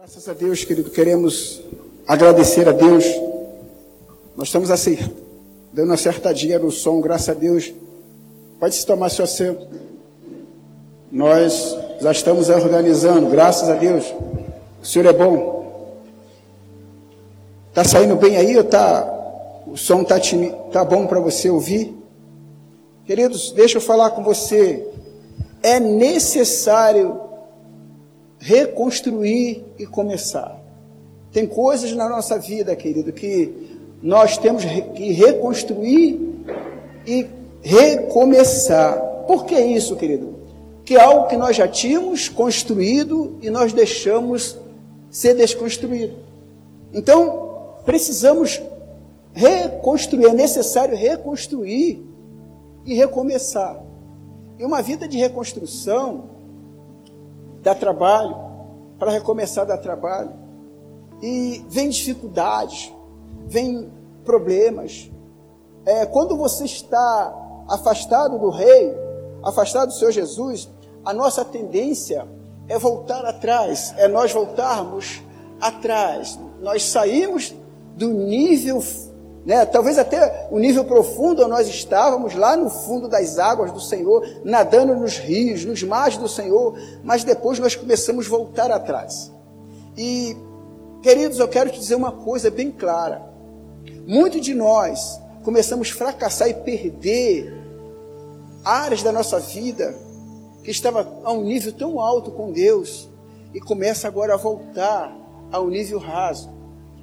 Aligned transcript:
Graças 0.00 0.30
a 0.30 0.32
Deus, 0.32 0.64
querido, 0.64 0.88
queremos 0.88 1.60
agradecer 2.06 2.66
a 2.66 2.72
Deus. 2.72 3.04
Nós 4.34 4.48
estamos 4.48 4.70
assim, 4.70 4.96
dando 5.74 5.88
uma 5.88 5.94
acertadinha 5.94 6.58
no 6.58 6.70
som, 6.70 7.02
graças 7.02 7.28
a 7.28 7.34
Deus. 7.34 7.70
Pode 8.58 8.76
se 8.76 8.86
tomar 8.86 9.10
seu 9.10 9.26
assento. 9.26 9.68
Nós 11.12 11.76
já 12.00 12.12
estamos 12.12 12.48
organizando, 12.48 13.28
graças 13.28 13.68
a 13.68 13.74
Deus. 13.74 14.06
O 14.82 14.86
Senhor 14.86 15.04
é 15.04 15.12
bom. 15.12 15.92
Tá 17.74 17.84
saindo 17.84 18.16
bem 18.16 18.38
aí 18.38 18.56
ou 18.56 18.64
tá 18.64 19.06
o 19.66 19.76
som 19.76 20.02
tá, 20.02 20.16
tá 20.72 20.82
bom 20.82 21.06
para 21.06 21.20
você 21.20 21.50
ouvir? 21.50 21.94
Queridos, 23.04 23.52
deixa 23.52 23.76
eu 23.76 23.82
falar 23.82 24.12
com 24.12 24.24
você. 24.24 24.82
É 25.62 25.78
necessário 25.78 27.20
reconstruir 28.40 29.62
e 29.78 29.86
começar. 29.86 30.58
Tem 31.30 31.46
coisas 31.46 31.92
na 31.92 32.08
nossa 32.08 32.38
vida, 32.38 32.74
querido, 32.74 33.12
que 33.12 33.78
nós 34.02 34.38
temos 34.38 34.64
que 34.64 35.12
reconstruir 35.12 36.18
e 37.06 37.26
recomeçar. 37.62 38.98
Por 39.26 39.44
que 39.44 39.54
isso, 39.60 39.94
querido? 39.94 40.34
Que 40.84 40.96
é 40.96 41.00
algo 41.00 41.28
que 41.28 41.36
nós 41.36 41.54
já 41.54 41.68
tínhamos 41.68 42.28
construído 42.28 43.36
e 43.42 43.50
nós 43.50 43.72
deixamos 43.72 44.58
ser 45.10 45.34
desconstruído. 45.34 46.16
Então, 46.92 47.76
precisamos 47.84 48.60
reconstruir, 49.32 50.26
é 50.26 50.32
necessário 50.32 50.96
reconstruir 50.96 52.02
e 52.84 52.94
recomeçar. 52.94 53.80
E 54.58 54.64
uma 54.64 54.82
vida 54.82 55.06
de 55.06 55.18
reconstrução 55.18 56.39
dá 57.62 57.74
trabalho, 57.74 58.36
para 58.98 59.10
recomeçar 59.10 59.66
dá 59.66 59.76
trabalho. 59.76 60.32
E 61.22 61.64
vem 61.68 61.88
dificuldades, 61.88 62.92
vem 63.46 63.90
problemas. 64.24 65.10
É, 65.84 66.06
quando 66.06 66.36
você 66.36 66.64
está 66.64 67.64
afastado 67.68 68.38
do 68.38 68.50
Rei, 68.50 68.94
afastado 69.42 69.88
do 69.88 69.94
Senhor 69.94 70.10
Jesus, 70.10 70.68
a 71.04 71.12
nossa 71.12 71.44
tendência 71.44 72.26
é 72.68 72.78
voltar 72.78 73.24
atrás, 73.24 73.94
é 73.96 74.06
nós 74.06 74.32
voltarmos 74.32 75.22
atrás. 75.60 76.38
Nós 76.60 76.84
saímos 76.84 77.54
do 77.96 78.08
nível 78.12 78.82
né? 79.44 79.64
Talvez 79.64 79.98
até 79.98 80.48
o 80.50 80.58
nível 80.58 80.84
profundo 80.84 81.46
nós 81.48 81.66
estávamos, 81.66 82.34
lá 82.34 82.56
no 82.56 82.68
fundo 82.68 83.08
das 83.08 83.38
águas 83.38 83.72
do 83.72 83.80
Senhor, 83.80 84.26
nadando 84.44 84.94
nos 84.94 85.16
rios, 85.18 85.64
nos 85.64 85.82
mares 85.82 86.16
do 86.16 86.28
Senhor, 86.28 86.78
mas 87.02 87.24
depois 87.24 87.58
nós 87.58 87.74
começamos 87.74 88.26
a 88.26 88.30
voltar 88.30 88.70
atrás. 88.70 89.32
E, 89.96 90.36
queridos, 91.02 91.38
eu 91.38 91.48
quero 91.48 91.70
te 91.70 91.78
dizer 91.78 91.94
uma 91.94 92.12
coisa 92.12 92.50
bem 92.50 92.70
clara. 92.70 93.22
Muitos 94.06 94.42
de 94.42 94.54
nós 94.54 95.20
começamos 95.42 95.90
a 95.90 95.94
fracassar 95.94 96.48
e 96.48 96.54
perder 96.54 97.54
áreas 98.62 99.02
da 99.02 99.10
nossa 99.10 99.40
vida 99.40 99.94
que 100.62 100.70
estava 100.70 101.08
a 101.24 101.32
um 101.32 101.42
nível 101.42 101.72
tão 101.72 101.98
alto 101.98 102.30
com 102.30 102.52
Deus 102.52 103.08
e 103.54 103.60
começa 103.60 104.06
agora 104.06 104.34
a 104.34 104.36
voltar 104.36 105.16
a 105.50 105.58
um 105.60 105.68
nível 105.68 105.98
raso 105.98 106.59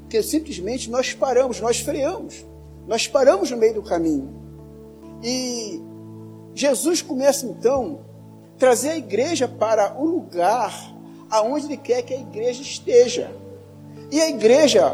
que 0.09 0.21
simplesmente 0.23 0.89
nós 0.89 1.13
paramos, 1.13 1.59
nós 1.59 1.79
freamos, 1.79 2.45
nós 2.87 3.07
paramos 3.07 3.51
no 3.51 3.57
meio 3.57 3.75
do 3.75 3.83
caminho. 3.83 4.33
E 5.23 5.81
Jesus 6.53 7.01
começa 7.01 7.45
então 7.45 7.99
a 8.55 8.59
trazer 8.59 8.89
a 8.89 8.97
igreja 8.97 9.47
para 9.47 9.99
o 9.99 10.05
lugar 10.05 10.95
aonde 11.29 11.65
ele 11.65 11.77
quer 11.77 12.01
que 12.01 12.13
a 12.13 12.19
igreja 12.19 12.61
esteja. 12.61 13.31
E 14.11 14.21
a 14.21 14.29
igreja 14.29 14.91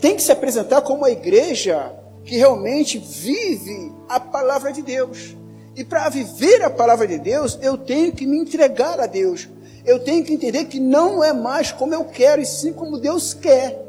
tem 0.00 0.14
que 0.14 0.22
se 0.22 0.30
apresentar 0.30 0.82
como 0.82 0.98
uma 0.98 1.10
igreja 1.10 1.92
que 2.24 2.36
realmente 2.36 2.98
vive 2.98 3.92
a 4.08 4.20
palavra 4.20 4.72
de 4.72 4.82
Deus. 4.82 5.34
E 5.74 5.84
para 5.84 6.08
viver 6.08 6.62
a 6.62 6.70
palavra 6.70 7.06
de 7.06 7.18
Deus, 7.18 7.58
eu 7.62 7.76
tenho 7.76 8.12
que 8.12 8.26
me 8.26 8.38
entregar 8.38 9.00
a 9.00 9.06
Deus. 9.06 9.48
Eu 9.84 9.98
tenho 9.98 10.24
que 10.24 10.32
entender 10.32 10.66
que 10.66 10.78
não 10.78 11.22
é 11.22 11.32
mais 11.32 11.72
como 11.72 11.94
eu 11.94 12.04
quero, 12.04 12.42
e 12.42 12.46
sim 12.46 12.72
como 12.72 12.98
Deus 12.98 13.32
quer. 13.32 13.87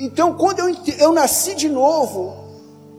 Então, 0.00 0.34
quando 0.34 0.60
eu, 0.60 0.74
eu 0.98 1.12
nasci 1.12 1.54
de 1.54 1.68
novo, 1.68 2.34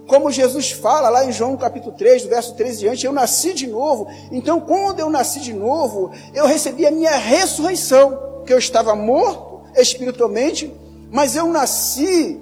como 0.08 0.32
Jesus 0.32 0.72
fala 0.72 1.10
lá 1.10 1.26
em 1.26 1.32
João 1.32 1.58
capítulo 1.58 1.96
3, 1.98 2.24
do 2.24 2.30
verso 2.30 2.54
13 2.54 2.80
diante, 2.80 3.06
eu 3.06 3.12
nasci 3.12 3.56
de 3.56 3.66
novo. 3.66 4.08
Então, 4.32 4.62
quando 4.62 5.00
eu 5.00 5.10
nasci 5.10 5.40
de 5.40 5.52
novo, 5.52 6.12
eu 6.32 6.46
recebi 6.46 6.86
a 6.86 6.92
minha 6.92 7.18
ressurreição, 7.18 8.44
que 8.46 8.54
eu 8.54 8.60
estava 8.60 8.96
morto 8.96 9.62
espiritualmente, 9.76 10.72
mas 11.12 11.36
eu 11.36 11.48
nasci 11.48 12.40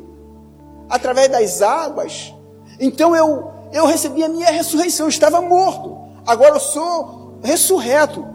através 0.90 1.30
das 1.30 1.62
águas. 1.62 2.34
Então 2.80 3.16
eu 3.16 3.52
eu 3.72 3.86
recebi 3.86 4.24
a 4.24 4.28
minha 4.28 4.50
ressurreição, 4.50 5.06
eu 5.06 5.10
estava 5.10 5.40
morto. 5.42 5.96
Agora 6.26 6.56
eu 6.56 6.60
sou 6.60 7.38
ressurreto. 7.44 8.26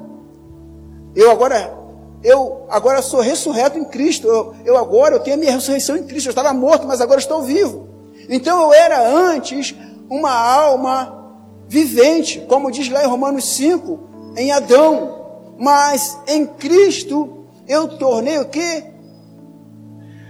Eu 1.14 1.30
agora 1.30 1.83
eu 2.24 2.64
agora 2.70 3.02
sou 3.02 3.20
ressurreto 3.20 3.78
em 3.78 3.84
Cristo. 3.84 4.26
Eu, 4.26 4.56
eu 4.64 4.76
agora 4.78 5.14
eu 5.14 5.20
tenho 5.20 5.36
a 5.36 5.38
minha 5.38 5.52
ressurreição 5.52 5.94
em 5.94 6.04
Cristo. 6.04 6.28
Eu 6.28 6.30
estava 6.30 6.54
morto, 6.54 6.86
mas 6.86 7.02
agora 7.02 7.20
estou 7.20 7.42
vivo. 7.42 7.86
Então 8.30 8.62
eu 8.62 8.72
era 8.72 9.06
antes 9.06 9.74
uma 10.08 10.32
alma 10.32 11.36
vivente, 11.68 12.40
como 12.48 12.70
diz 12.70 12.88
lá 12.88 13.04
em 13.04 13.06
Romanos 13.06 13.44
5, 13.56 14.00
em 14.38 14.50
Adão. 14.52 15.22
Mas 15.58 16.18
em 16.26 16.46
Cristo 16.46 17.44
eu 17.68 17.88
tornei 17.98 18.38
o 18.38 18.46
quê? 18.46 18.84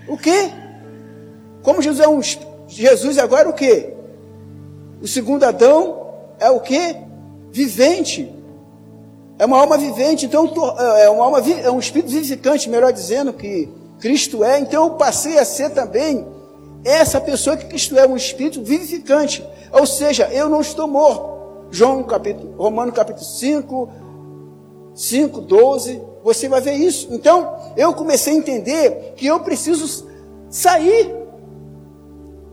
O 0.08 0.18
quê? 0.18 0.50
Como 1.62 1.80
Jesus 1.80 2.04
é 2.04 2.08
um 2.08 2.20
Jesus 2.66 3.18
agora 3.18 3.48
o 3.48 3.52
quê? 3.52 3.94
O 5.00 5.06
segundo 5.06 5.44
Adão 5.44 6.08
é 6.40 6.50
o 6.50 6.58
quê? 6.58 6.96
Vivente. 7.52 8.34
É 9.38 9.44
uma 9.44 9.58
alma 9.58 9.76
vivente, 9.76 10.26
então 10.26 10.46
é 11.00 11.10
uma 11.10 11.24
alma 11.24 11.40
é 11.40 11.70
um 11.70 11.78
espírito 11.78 12.10
vivificante, 12.10 12.68
melhor 12.68 12.92
dizendo 12.92 13.32
que 13.32 13.68
Cristo 13.98 14.44
é. 14.44 14.60
Então 14.60 14.84
eu 14.84 14.90
passei 14.92 15.38
a 15.38 15.44
ser 15.44 15.70
também 15.70 16.26
essa 16.84 17.20
pessoa 17.20 17.56
que 17.56 17.66
Cristo 17.66 17.98
é, 17.98 18.06
um 18.06 18.16
espírito 18.16 18.62
vivificante. 18.62 19.44
Ou 19.72 19.86
seja, 19.86 20.28
eu 20.32 20.48
não 20.48 20.60
estou 20.60 20.86
morto. 20.86 21.34
João 21.70 22.04
capítulo, 22.04 22.54
Romano 22.56 22.92
capítulo 22.92 23.24
5, 23.24 23.88
5, 24.94 25.40
12, 25.40 26.00
você 26.22 26.48
vai 26.48 26.60
ver 26.60 26.74
isso. 26.74 27.08
Então, 27.10 27.56
eu 27.76 27.92
comecei 27.94 28.34
a 28.34 28.36
entender 28.36 29.14
que 29.16 29.26
eu 29.26 29.40
preciso 29.40 30.06
sair. 30.48 31.12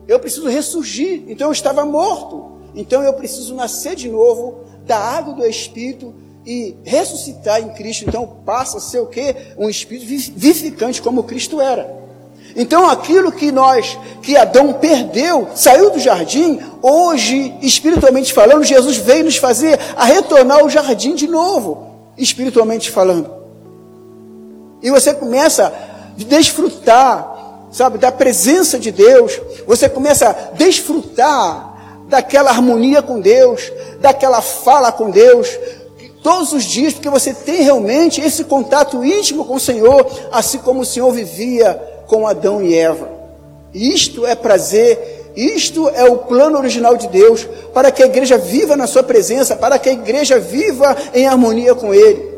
Eu 0.08 0.20
preciso 0.20 0.48
ressurgir. 0.48 1.26
Então 1.28 1.48
eu 1.48 1.52
estava 1.52 1.86
morto. 1.86 2.54
Então 2.74 3.04
eu 3.04 3.14
preciso 3.14 3.54
nascer 3.54 3.96
de 3.96 4.10
novo 4.10 4.62
da 4.86 4.98
água 4.98 5.34
do 5.34 5.46
Espírito 5.46 6.14
e 6.46 6.76
ressuscitar 6.84 7.62
em 7.62 7.70
Cristo, 7.70 8.06
então 8.08 8.28
passa 8.46 8.78
a 8.78 8.82
ser 8.82 9.00
o 9.00 9.08
que? 9.08 9.36
Um 9.58 9.70
espírito 9.70 10.08
vivificante, 10.08 11.02
como 11.02 11.24
Cristo 11.24 11.62
era. 11.62 12.02
Então 12.56 12.90
aquilo 12.90 13.32
que 13.32 13.52
nós, 13.52 13.98
que 14.22 14.36
Adão 14.36 14.74
perdeu, 14.74 15.48
saiu 15.56 15.92
do 15.92 16.00
jardim, 16.00 16.60
hoje, 16.82 17.54
espiritualmente 17.62 18.34
falando, 18.34 18.64
Jesus 18.64 18.98
veio 18.98 19.26
nos 19.26 19.38
fazer 19.38 19.80
a 19.96 20.06
retornar 20.06 20.60
ao 20.60 20.70
jardim 20.70 21.16
de 21.16 21.28
novo, 21.28 21.88
espiritualmente 22.18 22.90
falando. 22.92 23.32
E 24.82 24.90
você 24.90 25.14
começa 25.14 25.68
a 25.68 26.24
desfrutar, 26.24 27.68
sabe, 27.72 27.98
da 27.98 28.12
presença 28.12 28.78
de 28.78 28.92
Deus, 28.92 29.40
você 29.66 29.88
começa 29.88 30.28
a 30.28 30.34
desfrutar 30.56 31.72
daquela 32.08 32.50
harmonia 32.50 33.02
com 33.02 33.22
Deus, 33.22 33.72
daquela 34.02 34.42
fala 34.42 34.92
com 34.92 35.10
Deus, 35.10 35.48
todos 36.24 36.54
os 36.54 36.64
dias, 36.64 36.94
porque 36.94 37.10
você 37.10 37.34
tem 37.34 37.64
realmente 37.64 38.22
esse 38.22 38.44
contato 38.44 39.04
íntimo 39.04 39.46
com 39.46 39.56
o 39.56 39.60
Senhor, 39.60 40.06
assim 40.32 40.60
como 40.60 40.82
o 40.82 40.86
Senhor 40.86 41.12
vivia 41.12 41.74
com 42.08 42.28
Adão 42.28 42.62
e 42.62 42.76
Eva. 42.76 43.10
Isto 43.74 44.26
é 44.26 44.36
prazer, 44.36 45.32
isto 45.36 45.90
é 45.90 46.04
o 46.04 46.18
plano 46.18 46.58
original 46.58 46.98
de 46.98 47.08
Deus, 47.08 47.48
para 47.74 47.92
que 47.92 48.04
a 48.04 48.06
igreja 48.06 48.38
viva 48.38 48.76
na 48.76 48.88
sua 48.88 49.04
presença, 49.04 49.56
para 49.56 49.80
que 49.80 49.90
a 49.90 49.94
igreja 49.94 50.40
viva 50.40 50.96
em 51.14 51.26
harmonia 51.26 51.74
com 51.74 51.94
Ele. 51.94 52.32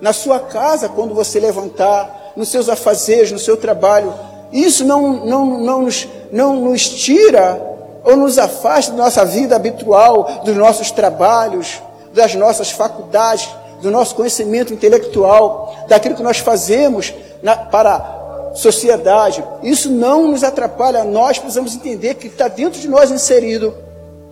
Na 0.00 0.12
sua 0.12 0.40
casa, 0.40 0.88
quando 0.88 1.14
você 1.14 1.40
levantar, 1.40 2.32
nos 2.36 2.48
seus 2.48 2.68
afazeres, 2.68 3.32
no 3.32 3.38
seu 3.38 3.56
trabalho, 3.56 4.12
isso 4.52 4.84
não, 4.84 5.24
não, 5.24 5.46
não, 5.60 5.82
nos, 5.82 6.08
não 6.30 6.56
nos 6.56 6.88
tira 6.88 7.60
ou 8.04 8.16
nos 8.16 8.38
afasta 8.38 8.92
da 8.92 9.04
nossa 9.04 9.24
vida 9.24 9.56
habitual, 9.56 10.42
dos 10.44 10.54
nossos 10.54 10.90
trabalhos, 10.90 11.80
das 12.16 12.34
nossas 12.34 12.70
faculdades, 12.70 13.48
do 13.82 13.90
nosso 13.90 14.14
conhecimento 14.14 14.72
intelectual, 14.72 15.84
daquilo 15.86 16.16
que 16.16 16.22
nós 16.22 16.38
fazemos 16.38 17.12
na, 17.42 17.54
para 17.54 17.94
a 17.94 18.54
sociedade. 18.54 19.44
Isso 19.62 19.90
não 19.90 20.28
nos 20.28 20.42
atrapalha, 20.42 21.04
nós 21.04 21.38
precisamos 21.38 21.74
entender 21.74 22.14
que 22.14 22.28
está 22.28 22.48
dentro 22.48 22.80
de 22.80 22.88
nós 22.88 23.10
inserido 23.10 23.74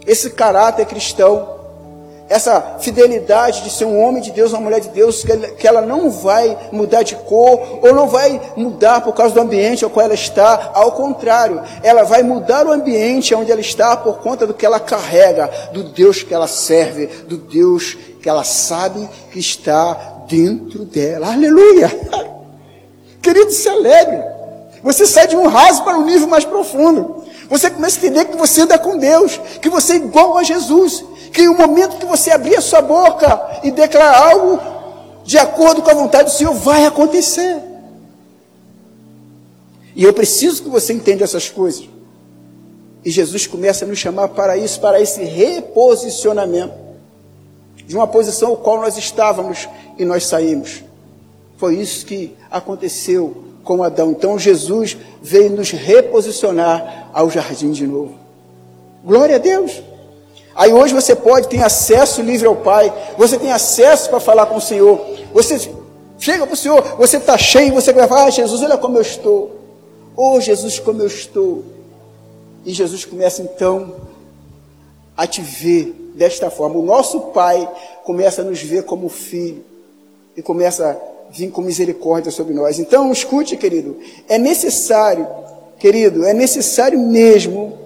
esse 0.07 0.31
caráter 0.31 0.87
cristão. 0.87 1.54
Essa 2.29 2.79
fidelidade 2.81 3.63
de 3.63 3.71
ser 3.71 3.85
um 3.85 4.01
homem 4.03 4.23
de 4.23 4.31
Deus, 4.31 4.53
uma 4.53 4.61
mulher 4.61 4.81
de 4.81 4.89
Deus, 4.89 5.25
que 5.59 5.67
ela, 5.67 5.83
não 5.83 6.11
vai 6.11 6.57
mudar 6.73 7.03
de 7.03 7.15
cor, 7.17 7.81
ou 7.83 7.95
não 7.95 8.09
vai 8.09 8.41
mudar 8.57 9.03
por 9.03 9.13
causa 9.13 9.35
do 9.35 9.41
ambiente 9.41 9.85
ao 9.85 9.91
qual 9.91 10.07
ela 10.07 10.15
está, 10.15 10.71
ao 10.75 10.93
contrário, 10.93 11.63
ela 11.83 12.03
vai 12.03 12.23
mudar 12.23 12.67
o 12.67 12.73
ambiente 12.73 13.35
onde 13.35 13.53
ela 13.53 13.61
está 13.61 13.97
por 13.97 14.19
conta 14.21 14.47
do 14.47 14.55
que 14.55 14.65
ela 14.65 14.81
carrega, 14.81 15.51
do 15.73 15.85
Deus 15.85 16.23
que 16.23 16.33
ela 16.33 16.49
serve, 16.49 17.07
do 17.29 17.37
Deus 17.37 17.97
que 18.23 18.29
ela 18.29 18.45
sabe 18.45 19.07
que 19.31 19.39
está 19.39 20.25
dentro 20.27 20.85
dela. 20.85 21.33
Aleluia! 21.33 21.91
Querido, 23.21 23.51
se 23.51 23.69
alegre. 23.69 24.23
Você 24.83 25.07
sai 25.07 25.27
de 25.27 25.37
um 25.37 25.47
raso 25.47 25.83
para 25.83 25.97
um 25.97 26.05
nível 26.05 26.29
mais 26.29 26.45
profundo. 26.45 27.25
Você 27.49 27.71
começa 27.71 27.97
a 27.97 27.99
entender 27.99 28.25
que 28.27 28.37
você 28.37 28.63
anda 28.63 28.79
com 28.79 28.99
Deus, 28.99 29.41
que 29.61 29.69
você 29.69 29.95
é 29.95 29.97
igual 29.97 30.37
a 30.37 30.43
Jesus, 30.43 31.05
que 31.35 31.49
o 31.49 31.59
momento 31.59 31.97
que 31.97 32.07
você 32.07 32.31
abrir 32.31 32.55
a 32.55 32.61
sua 32.61 32.81
boca 32.81 33.59
e 33.65 33.73
declarar 33.73 34.31
algo 34.31 34.61
de 35.25 35.37
acordo 35.37 35.83
com 35.83 35.91
a 35.91 35.95
vontade 35.95 36.31
do 36.31 36.37
Senhor, 36.37 36.55
vai 36.55 36.87
acontecer. 36.87 37.61
E 39.97 40.05
eu 40.05 40.13
preciso 40.13 40.63
que 40.63 40.69
você 40.69 40.93
entenda 40.93 41.25
essas 41.25 41.51
coisas. 41.51 41.89
E 43.05 43.11
Jesus 43.11 43.49
começa 43.49 43.85
a 43.85 43.89
nos 43.89 43.99
chamar 43.99 44.29
para 44.29 44.57
isso, 44.57 44.81
para 44.81 45.01
esse 45.01 45.25
reposicionamento 45.25 46.75
de 47.85 47.97
uma 47.97 48.07
posição 48.07 48.51
ao 48.51 48.57
qual 48.57 48.81
nós 48.81 48.97
estávamos 48.97 49.69
e 49.99 50.05
nós 50.05 50.27
saímos. 50.27 50.85
Foi 51.57 51.77
isso 51.77 52.07
que 52.07 52.37
aconteceu 52.49 53.45
com 53.65 53.83
Adão. 53.83 54.13
Então 54.13 54.39
Jesus 54.39 54.97
veio 55.21 55.51
nos 55.51 55.71
reposicionar 55.71 57.11
ao 57.13 57.29
jardim 57.29 57.73
de 57.73 57.87
novo. 57.87 58.15
Glória 59.05 59.37
a 59.37 59.39
Deus. 59.39 59.83
Aí 60.55 60.73
hoje 60.73 60.95
você 60.95 61.17
pode 61.17 61.49
ter 61.49 61.63
acesso 61.63 62.23
livre 62.23 62.47
ao 62.47 62.57
Pai, 62.57 62.93
você 63.19 63.37
tem 63.37 63.51
acesso 63.51 64.09
para 64.09 64.21
falar 64.21 64.47
com 64.47 64.57
o 64.57 64.61
Senhor. 64.61 65.01
Você 65.33 65.59
chega 66.19 66.47
para 66.47 66.55
o 66.55 66.57
Senhor, 66.57 66.97
você 66.97 67.17
está 67.17 67.37
cheio, 67.37 67.75
você 67.75 67.93
vai 67.93 68.07
falar, 68.07 68.27
ah, 68.27 68.31
Jesus, 68.31 68.63
olha 68.63 68.79
como 68.79 68.97
eu 68.97 69.03
estou. 69.03 69.57
Oh 70.17 70.41
Jesus, 70.41 70.79
como 70.79 71.03
eu 71.03 71.07
estou. 71.07 71.65
E 72.65 72.73
Jesus 72.73 73.05
começa 73.05 73.43
então 73.43 73.95
a 75.17 75.27
te 75.27 75.43
ver 75.43 76.13
desta 76.15 76.51
forma. 76.51 76.79
O 76.79 76.85
nosso 76.85 77.21
Pai 77.21 77.69
começa 78.05 78.43
a 78.43 78.45
nos 78.45 78.63
ver 78.63 78.85
como 78.85 79.09
filho 79.09 79.65
e 80.37 80.43
começa 80.43 80.91
a 80.91 81.33
vir 81.33 81.51
com 81.51 81.63
misericórdia 81.63 82.31
sobre 82.31 82.55
nós. 82.55 82.79
Então, 82.79 83.11
escute, 83.11 83.57
querido, 83.57 83.99
é 84.29 84.39
necessário, 84.39 85.27
querido, 85.79 86.25
é 86.25 86.33
necessário 86.33 86.99
mesmo 86.99 87.84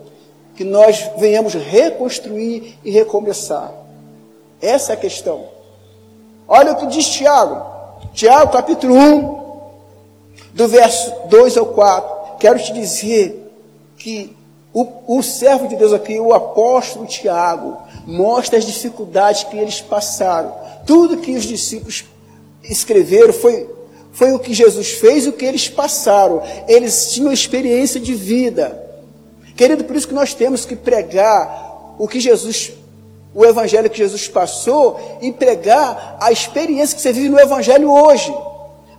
que 0.58 0.64
nós 0.64 1.08
venhamos 1.16 1.54
reconstruir 1.54 2.76
e 2.84 2.90
recomeçar. 2.90 3.72
Essa 4.60 4.90
é 4.90 4.94
a 4.94 4.98
questão. 4.98 5.44
Olha 6.48 6.72
o 6.72 6.76
que 6.78 6.86
diz 6.88 7.06
Tiago. 7.06 7.64
Tiago, 8.12 8.50
capítulo 8.50 8.92
1, 8.92 9.40
do 10.54 10.66
verso 10.66 11.14
2 11.26 11.56
ao 11.58 11.66
4. 11.66 12.38
Quero 12.40 12.58
te 12.58 12.72
dizer 12.72 13.52
que 13.96 14.36
o, 14.74 15.18
o 15.18 15.22
servo 15.22 15.68
de 15.68 15.76
Deus 15.76 15.92
aqui, 15.92 16.18
o 16.18 16.32
apóstolo 16.32 17.06
Tiago, 17.06 17.76
mostra 18.04 18.58
as 18.58 18.64
dificuldades 18.64 19.44
que 19.44 19.56
eles 19.56 19.80
passaram. 19.80 20.52
Tudo 20.84 21.18
que 21.18 21.36
os 21.36 21.44
discípulos 21.44 22.04
escreveram 22.64 23.32
foi, 23.32 23.70
foi 24.10 24.32
o 24.32 24.40
que 24.40 24.52
Jesus 24.52 24.90
fez 24.90 25.24
e 25.24 25.28
o 25.28 25.34
que 25.34 25.44
eles 25.44 25.68
passaram. 25.68 26.42
Eles 26.66 27.12
tinham 27.12 27.32
experiência 27.32 28.00
de 28.00 28.12
vida. 28.12 28.87
Querido, 29.58 29.82
por 29.82 29.96
isso 29.96 30.06
que 30.06 30.14
nós 30.14 30.34
temos 30.34 30.64
que 30.64 30.76
pregar 30.76 31.96
o 31.98 32.06
que 32.06 32.20
Jesus, 32.20 32.74
o 33.34 33.44
evangelho 33.44 33.90
que 33.90 33.98
Jesus 33.98 34.28
passou 34.28 35.18
e 35.20 35.32
pregar 35.32 36.16
a 36.20 36.30
experiência 36.30 36.94
que 36.94 37.02
você 37.02 37.12
vive 37.12 37.28
no 37.28 37.40
evangelho 37.40 37.90
hoje. 37.90 38.32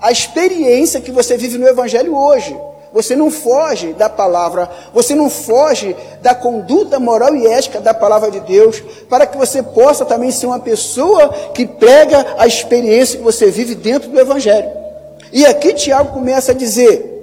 A 0.02 0.12
experiência 0.12 1.00
que 1.00 1.14
você 1.14 1.38
vive 1.38 1.58
no 1.58 1.66
evangelho 1.66 2.14
hoje. 2.14 2.60
Você 2.92 3.16
não 3.16 3.32
foge 3.32 3.94
da 3.94 4.10
palavra, 4.10 4.70
você 4.94 5.16
não 5.16 5.30
foge 5.30 5.96
da 6.22 6.36
conduta 6.36 7.00
moral 7.00 7.34
e 7.38 7.48
ética 7.48 7.80
da 7.80 7.94
palavra 7.94 8.30
de 8.30 8.42
Deus, 8.42 8.84
para 9.10 9.26
que 9.26 9.38
você 9.38 9.64
possa 9.64 10.04
também 10.04 10.30
ser 10.30 10.48
uma 10.48 10.60
pessoa 10.60 11.30
que 11.54 11.66
prega 11.66 12.36
a 12.38 12.46
experiência 12.46 13.18
que 13.18 13.24
você 13.24 13.50
vive 13.50 13.76
dentro 13.76 14.10
do 14.10 14.20
Evangelho. 14.20 14.70
E 15.32 15.46
aqui 15.46 15.74
Tiago 15.74 16.12
começa 16.12 16.52
a 16.52 16.56
dizer, 16.56 17.16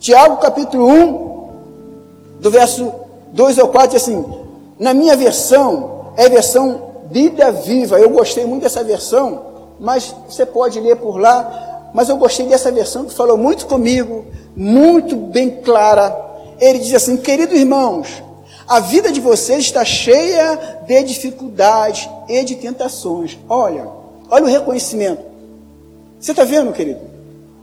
Tiago 0.00 0.38
capítulo 0.38 0.88
1, 0.88 1.35
do 2.46 2.50
verso 2.50 2.92
2 3.32 3.58
ao 3.58 3.66
4, 3.66 3.96
assim, 3.96 4.24
na 4.78 4.94
minha 4.94 5.16
versão, 5.16 6.12
é 6.16 6.28
versão 6.28 6.92
Bíblia 7.10 7.50
Viva, 7.50 7.98
eu 7.98 8.08
gostei 8.08 8.44
muito 8.44 8.62
dessa 8.62 8.84
versão, 8.84 9.42
mas 9.80 10.14
você 10.28 10.46
pode 10.46 10.78
ler 10.78 10.94
por 10.94 11.18
lá, 11.18 11.90
mas 11.92 12.08
eu 12.08 12.16
gostei 12.16 12.46
dessa 12.46 12.70
versão 12.70 13.04
que 13.04 13.12
falou 13.12 13.36
muito 13.36 13.66
comigo, 13.66 14.26
muito 14.54 15.16
bem 15.16 15.60
clara. 15.60 16.16
Ele 16.60 16.78
diz 16.78 16.94
assim: 16.94 17.16
queridos 17.16 17.58
irmãos, 17.58 18.22
a 18.68 18.78
vida 18.78 19.10
de 19.10 19.20
vocês 19.20 19.64
está 19.64 19.84
cheia 19.84 20.84
de 20.86 21.02
dificuldades 21.02 22.08
e 22.28 22.44
de 22.44 22.54
tentações. 22.54 23.36
Olha, 23.48 23.88
olha 24.30 24.44
o 24.44 24.48
reconhecimento. 24.48 25.22
Você 26.20 26.30
está 26.30 26.44
vendo, 26.44 26.72
querido? 26.72 27.00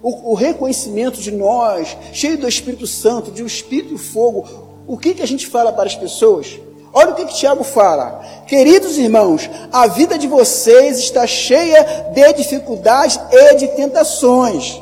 O, 0.01 0.31
o, 0.31 0.33
reconhecimento 0.33 1.21
de 1.21 1.31
nós, 1.31 1.95
cheio 2.11 2.37
do 2.37 2.45
Espírito 2.45 2.85
Santo, 2.85 3.31
de 3.31 3.41
um 3.41 3.45
Espírito 3.45 3.93
e 3.93 3.97
fogo, 3.97 4.43
o 4.87 4.97
que, 4.97 5.13
que 5.13 5.21
a 5.21 5.27
gente 5.27 5.47
fala 5.47 5.71
para 5.71 5.87
as 5.87 5.95
pessoas? 5.95 6.59
Olha 6.93 7.11
o 7.11 7.15
que, 7.15 7.25
que 7.25 7.33
Tiago 7.33 7.63
fala. 7.63 8.21
Queridos 8.45 8.97
irmãos, 8.97 9.49
a 9.71 9.87
vida 9.87 10.17
de 10.17 10.27
vocês 10.27 10.99
está 10.99 11.25
cheia 11.25 12.11
de 12.13 12.33
dificuldades 12.33 13.19
e 13.31 13.55
de 13.55 13.67
tentações. 13.69 14.79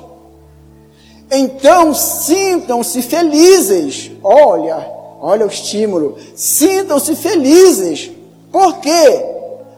Então 1.31 1.93
sintam-se 1.93 3.01
felizes. 3.01 4.11
Olha, 4.21 4.85
olha 5.21 5.45
o 5.45 5.49
estímulo. 5.49 6.17
Sintam-se 6.35 7.15
felizes. 7.15 8.11
Por 8.51 8.79
quê? 8.79 9.25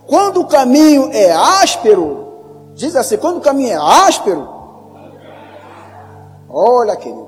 Quando 0.07 0.41
o 0.41 0.47
caminho 0.47 1.11
é 1.13 1.31
áspero, 1.31 2.27
diz 2.73 2.95
assim, 2.95 3.17
quando 3.17 3.37
o 3.37 3.41
caminho 3.41 3.73
é 3.73 3.75
áspero, 3.75 4.49
olha 6.49 6.95
querido, 6.95 7.22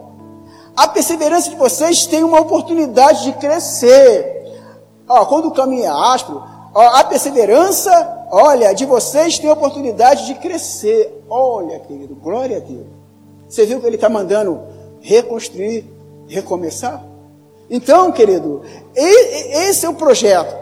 a 0.76 0.88
perseverança 0.88 1.50
de 1.50 1.56
vocês 1.56 2.06
tem 2.06 2.24
uma 2.24 2.42
oportunidade 2.42 3.24
de 3.24 3.34
crescer. 3.34 4.44
Ó, 5.08 5.26
quando 5.26 5.48
o 5.48 5.52
caminho 5.52 5.86
é 5.86 5.88
áspero, 5.88 6.44
ó, 6.74 6.82
a 6.82 7.04
perseverança, 7.04 8.28
olha, 8.32 8.74
de 8.74 8.86
vocês 8.86 9.40
tem 9.40 9.50
a 9.50 9.54
oportunidade 9.54 10.26
de 10.26 10.36
crescer. 10.36 11.24
Olha, 11.30 11.80
querido, 11.80 12.16
glória 12.16 12.58
a 12.58 12.60
Deus. 12.60 12.88
Você 13.48 13.66
viu 13.66 13.80
que 13.80 13.88
ele 13.88 13.96
está 13.96 14.10
mandando 14.10 14.60
reconstruir, 15.00 15.86
recomeçar? 16.28 17.04
Então, 17.70 18.12
querido, 18.12 18.64
esse 18.96 19.86
é 19.86 19.90
o 19.90 19.94
projeto. 19.94 20.56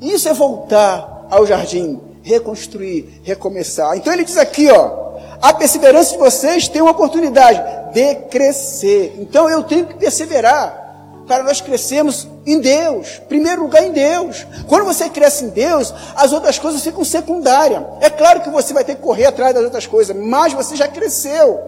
Isso 0.00 0.28
é 0.28 0.32
voltar 0.32 1.26
ao 1.30 1.46
jardim, 1.46 2.00
reconstruir, 2.22 3.20
recomeçar. 3.22 3.96
Então 3.96 4.12
ele 4.12 4.24
diz 4.24 4.36
aqui, 4.36 4.70
ó, 4.70 5.08
a 5.40 5.52
perseverança 5.52 6.12
de 6.12 6.18
vocês 6.18 6.68
tem 6.68 6.82
uma 6.82 6.90
oportunidade 6.90 7.60
de 7.92 8.14
crescer. 8.30 9.16
Então 9.18 9.48
eu 9.48 9.62
tenho 9.62 9.86
que 9.86 9.94
perseverar 9.94 10.86
para 11.26 11.44
nós 11.44 11.60
crescermos 11.60 12.26
em 12.46 12.58
Deus. 12.58 13.20
Primeiro 13.28 13.62
lugar 13.62 13.84
em 13.84 13.92
Deus. 13.92 14.46
Quando 14.66 14.86
você 14.86 15.10
cresce 15.10 15.44
em 15.44 15.50
Deus, 15.50 15.92
as 16.16 16.32
outras 16.32 16.58
coisas 16.58 16.82
ficam 16.82 17.04
secundárias. 17.04 17.82
É 18.00 18.08
claro 18.08 18.40
que 18.40 18.50
você 18.50 18.72
vai 18.72 18.82
ter 18.82 18.96
que 18.96 19.02
correr 19.02 19.26
atrás 19.26 19.54
das 19.54 19.64
outras 19.64 19.86
coisas, 19.86 20.16
mas 20.16 20.54
você 20.54 20.74
já 20.74 20.88
cresceu. 20.88 21.60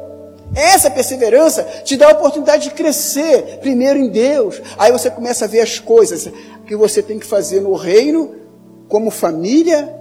Essa 0.54 0.90
perseverança 0.90 1.62
te 1.84 1.96
dá 1.96 2.08
a 2.08 2.12
oportunidade 2.12 2.64
de 2.64 2.74
crescer 2.74 3.58
primeiro 3.60 3.98
em 3.98 4.08
Deus. 4.08 4.60
Aí 4.78 4.90
você 4.90 5.10
começa 5.10 5.44
a 5.44 5.48
ver 5.48 5.60
as 5.60 5.78
coisas 5.78 6.28
que 6.66 6.74
você 6.74 7.02
tem 7.02 7.18
que 7.18 7.26
fazer 7.26 7.60
no 7.60 7.74
reino, 7.74 8.34
como 8.88 9.10
família, 9.10 9.94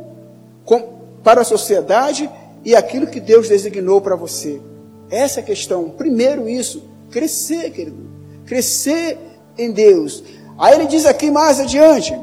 com, 0.65 0.81
para 1.23 1.41
a 1.41 1.43
sociedade 1.43 2.29
e 2.63 2.75
aquilo 2.75 3.07
que 3.07 3.19
Deus 3.19 3.47
designou 3.47 4.01
para 4.01 4.15
você. 4.15 4.59
Essa 5.09 5.39
é 5.39 5.43
a 5.43 5.45
questão. 5.45 5.89
Primeiro 5.89 6.47
isso, 6.47 6.83
crescer, 7.09 7.71
querido. 7.71 8.07
Crescer 8.45 9.17
em 9.57 9.71
Deus. 9.71 10.23
Aí 10.57 10.75
ele 10.75 10.87
diz 10.87 11.05
aqui 11.05 11.31
mais 11.31 11.59
adiante, 11.59 12.17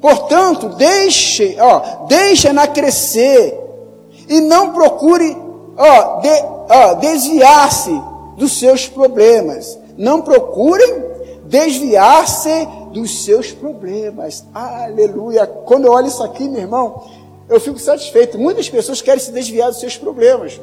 portanto, 0.00 0.70
deixe, 0.70 1.56
ó, 1.60 2.06
deixa-na 2.06 2.66
crescer 2.66 3.58
e 4.28 4.40
não 4.40 4.72
procure, 4.72 5.36
ó, 5.76 6.20
de, 6.20 6.28
ó 6.70 6.94
desviar-se 6.94 7.90
dos 8.36 8.58
seus 8.58 8.88
problemas. 8.88 9.78
Não 9.96 10.22
procurem 10.22 11.04
desviar-se 11.44 12.66
dos 12.92 13.24
seus 13.24 13.52
problemas. 13.52 14.44
Aleluia. 14.54 15.46
Quando 15.46 15.86
eu 15.86 15.92
olho 15.92 16.08
isso 16.08 16.22
aqui, 16.22 16.48
meu 16.48 16.62
irmão, 16.62 17.04
eu 17.48 17.60
fico 17.60 17.78
satisfeito. 17.78 18.38
Muitas 18.38 18.68
pessoas 18.68 19.02
querem 19.02 19.20
se 19.20 19.30
desviar 19.30 19.70
dos 19.70 19.80
seus 19.80 19.96
problemas. 19.96 20.58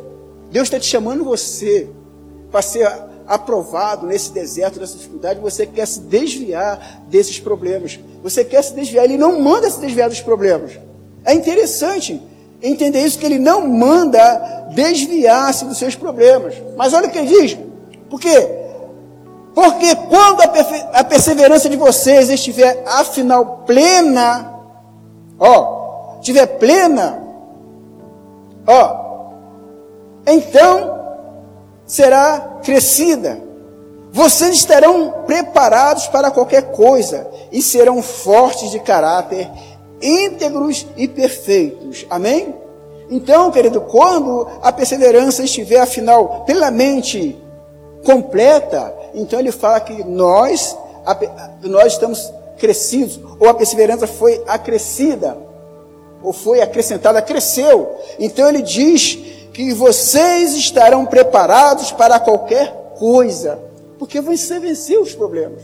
Deus 0.52 0.66
está 0.66 0.80
te 0.80 0.86
chamando 0.86 1.24
você 1.24 1.90
para 2.52 2.62
ser 2.62 2.86
aprovado 3.26 4.06
nesse 4.06 4.32
deserto, 4.32 4.80
nessa 4.80 4.98
dificuldade. 4.98 5.40
Você 5.40 5.66
quer 5.66 5.88
se 5.88 6.02
desviar 6.02 7.04
desses 7.08 7.40
problemas. 7.40 7.98
Você 8.22 8.44
quer 8.44 8.62
se 8.62 8.74
desviar. 8.74 9.06
Ele 9.06 9.18
não 9.18 9.40
manda 9.40 9.70
se 9.70 9.80
desviar 9.80 10.10
dos 10.10 10.20
problemas. 10.20 10.74
É 11.24 11.34
interessante 11.34 12.22
entender 12.62 13.06
isso, 13.06 13.18
que 13.18 13.26
ele 13.26 13.40
não 13.40 13.68
manda 13.68 14.68
desviar-se 14.76 15.66
dos 15.66 15.78
seus 15.78 15.96
problemas. 15.96 16.54
Mas 16.76 16.94
olha 16.94 17.08
o 17.08 17.12
que 17.12 17.18
ele 17.18 17.28
diz. 17.28 17.58
Por 18.10 18.20
quê? 18.20 18.62
Porque 19.56 19.96
quando 19.96 20.42
a, 20.42 21.00
a 21.00 21.04
perseverança 21.04 21.70
de 21.70 21.78
vocês 21.78 22.30
estiver 22.30 22.84
afinal 22.86 23.64
plena, 23.66 24.54
ó, 25.40 26.18
estiver 26.20 26.46
plena, 26.46 27.22
ó, 28.68 29.01
então 30.26 31.00
será 31.86 32.60
crescida. 32.64 33.42
Vocês 34.12 34.56
estarão 34.58 35.24
preparados 35.26 36.08
para 36.08 36.32
qualquer 36.32 36.72
coisa 36.72 37.28
e 37.52 37.62
serão 37.62 38.02
fortes 38.02 38.72
de 38.72 38.80
caráter, 38.80 39.50
íntegros 40.02 40.86
e 40.98 41.08
perfeitos. 41.08 42.06
Amém? 42.10 42.54
Então, 43.10 43.52
querido, 43.52 43.82
quando 43.82 44.48
a 44.62 44.72
perseverança 44.72 45.44
estiver 45.44 45.80
afinal 45.80 46.44
plenamente 46.46 47.38
completa, 48.06 48.94
então 49.14 49.40
ele 49.40 49.52
fala 49.52 49.80
que 49.80 50.04
nós, 50.04 50.78
nós 51.62 51.94
estamos 51.94 52.32
crescidos, 52.58 53.20
ou 53.40 53.50
a 53.50 53.54
perseverança 53.54 54.08
foi 54.08 54.42
acrescida, 54.48 55.38
ou 56.24 56.32
foi 56.32 56.62
acrescentada, 56.62 57.22
cresceu. 57.22 57.98
Então 58.20 58.48
ele 58.48 58.62
diz 58.62 59.18
que 59.54 59.74
vocês 59.74 60.54
estarão 60.54 61.06
preparados 61.06 61.92
para 61.92 62.20
qualquer 62.20 62.94
coisa, 62.98 63.60
porque 64.00 64.22
você 64.22 64.60
venceu 64.60 65.02
os 65.02 65.14
problemas. 65.14 65.62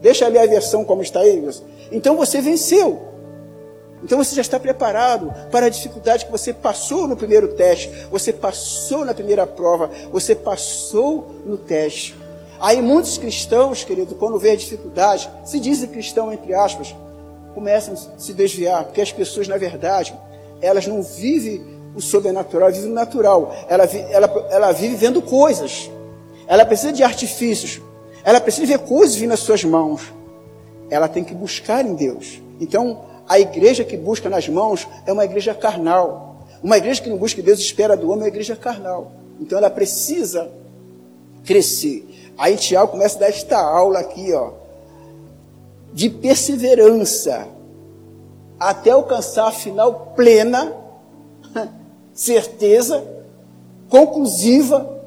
Deixa 0.00 0.26
ali 0.26 0.38
a 0.38 0.46
versão 0.46 0.84
como 0.84 1.02
está 1.02 1.20
aí. 1.20 1.44
Então 1.90 2.16
você 2.16 2.40
venceu. 2.40 3.08
Então 4.02 4.18
você 4.18 4.34
já 4.34 4.42
está 4.42 4.60
preparado 4.60 5.32
para 5.50 5.66
a 5.66 5.68
dificuldade 5.68 6.24
que 6.24 6.30
você 6.30 6.52
passou 6.52 7.08
no 7.08 7.16
primeiro 7.16 7.48
teste, 7.48 7.90
você 8.10 8.32
passou 8.32 9.04
na 9.04 9.12
primeira 9.12 9.46
prova, 9.46 9.90
você 10.12 10.34
passou 10.34 11.34
no 11.44 11.56
teste. 11.56 12.14
Aí 12.60 12.80
muitos 12.80 13.18
cristãos, 13.18 13.84
querido, 13.84 14.14
quando 14.14 14.38
vê 14.38 14.52
a 14.52 14.56
dificuldade, 14.56 15.28
se 15.44 15.58
dizem 15.58 15.88
cristão 15.88 16.32
entre 16.32 16.54
aspas, 16.54 16.94
começam 17.54 17.94
a 17.94 18.18
se 18.18 18.32
desviar, 18.32 18.84
porque 18.84 19.00
as 19.00 19.12
pessoas, 19.12 19.48
na 19.48 19.56
verdade, 19.56 20.14
elas 20.60 20.86
não 20.86 21.02
vivem 21.02 21.77
o 21.94 22.00
sobrenatural, 22.00 22.70
vivem 22.72 22.90
o 22.90 22.94
natural. 22.94 23.54
Ela, 23.68 23.84
ela, 23.84 24.46
ela 24.50 24.72
vive 24.72 24.94
vendo 24.96 25.20
coisas. 25.22 25.90
Ela 26.46 26.64
precisa 26.64 26.92
de 26.92 27.02
artifícios. 27.02 27.80
Ela 28.24 28.40
precisa 28.40 28.66
ver 28.66 28.78
coisas 28.80 29.16
vindo 29.16 29.30
nas 29.30 29.40
suas 29.40 29.64
mãos. 29.64 30.02
Ela 30.90 31.08
tem 31.08 31.24
que 31.24 31.34
buscar 31.34 31.84
em 31.84 31.94
Deus. 31.94 32.40
Então, 32.60 33.04
a 33.28 33.38
igreja 33.38 33.84
que 33.84 33.96
busca 33.96 34.28
nas 34.28 34.48
mãos 34.48 34.88
é 35.06 35.12
uma 35.12 35.24
igreja 35.24 35.54
carnal. 35.54 36.46
Uma 36.62 36.78
igreja 36.78 37.02
que 37.02 37.10
não 37.10 37.16
busca 37.16 37.42
Deus 37.42 37.60
espera 37.60 37.96
do 37.96 38.06
homem 38.06 38.20
é 38.20 38.22
uma 38.24 38.28
igreja 38.28 38.56
carnal. 38.56 39.12
Então 39.40 39.58
ela 39.58 39.70
precisa 39.70 40.50
crescer. 41.44 42.32
Aí 42.36 42.56
Tiago 42.56 42.92
começa 42.92 43.16
a 43.16 43.20
dar 43.20 43.28
esta 43.28 43.58
aula 43.58 44.00
aqui, 44.00 44.32
ó, 44.32 44.52
de 45.92 46.10
perseverança 46.10 47.46
até 48.58 48.90
alcançar 48.90 49.48
a 49.48 49.52
final 49.52 50.12
plena, 50.16 50.72
certeza, 52.18 53.06
conclusiva, 53.88 55.00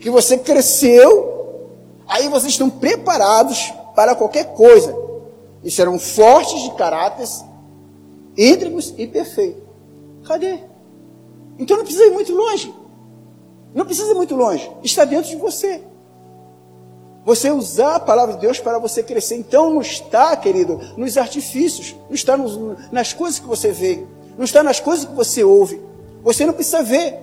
que 0.00 0.08
você 0.08 0.38
cresceu, 0.38 1.68
aí 2.08 2.26
vocês 2.30 2.54
estão 2.54 2.70
preparados 2.70 3.70
para 3.94 4.14
qualquer 4.14 4.54
coisa, 4.54 4.96
e 5.62 5.70
serão 5.70 5.98
fortes 5.98 6.62
de 6.62 6.70
caráter, 6.72 7.28
íntegros 8.34 8.94
e 8.96 9.06
perfeitos. 9.06 9.62
Cadê? 10.26 10.58
Então 11.58 11.76
não 11.76 11.84
precisa 11.84 12.06
ir 12.06 12.12
muito 12.12 12.34
longe. 12.34 12.74
Não 13.74 13.84
precisa 13.84 14.10
ir 14.12 14.14
muito 14.14 14.34
longe. 14.34 14.70
Está 14.82 15.04
dentro 15.04 15.28
de 15.28 15.36
você. 15.36 15.82
Você 17.26 17.50
usar 17.50 17.96
a 17.96 18.00
palavra 18.00 18.36
de 18.36 18.40
Deus 18.40 18.58
para 18.58 18.78
você 18.78 19.02
crescer. 19.02 19.36
Então 19.36 19.70
não 19.70 19.82
está, 19.82 20.34
querido, 20.34 20.80
nos 20.96 21.18
artifícios, 21.18 21.94
não 22.08 22.14
está 22.14 22.38
nos, 22.38 22.58
nas 22.90 23.12
coisas 23.12 23.38
que 23.38 23.46
você 23.46 23.70
vê, 23.70 24.02
não 24.38 24.44
está 24.44 24.62
nas 24.62 24.80
coisas 24.80 25.04
que 25.04 25.12
você 25.12 25.44
ouve. 25.44 25.93
Você 26.24 26.46
não 26.46 26.54
precisa 26.54 26.82
ver. 26.82 27.16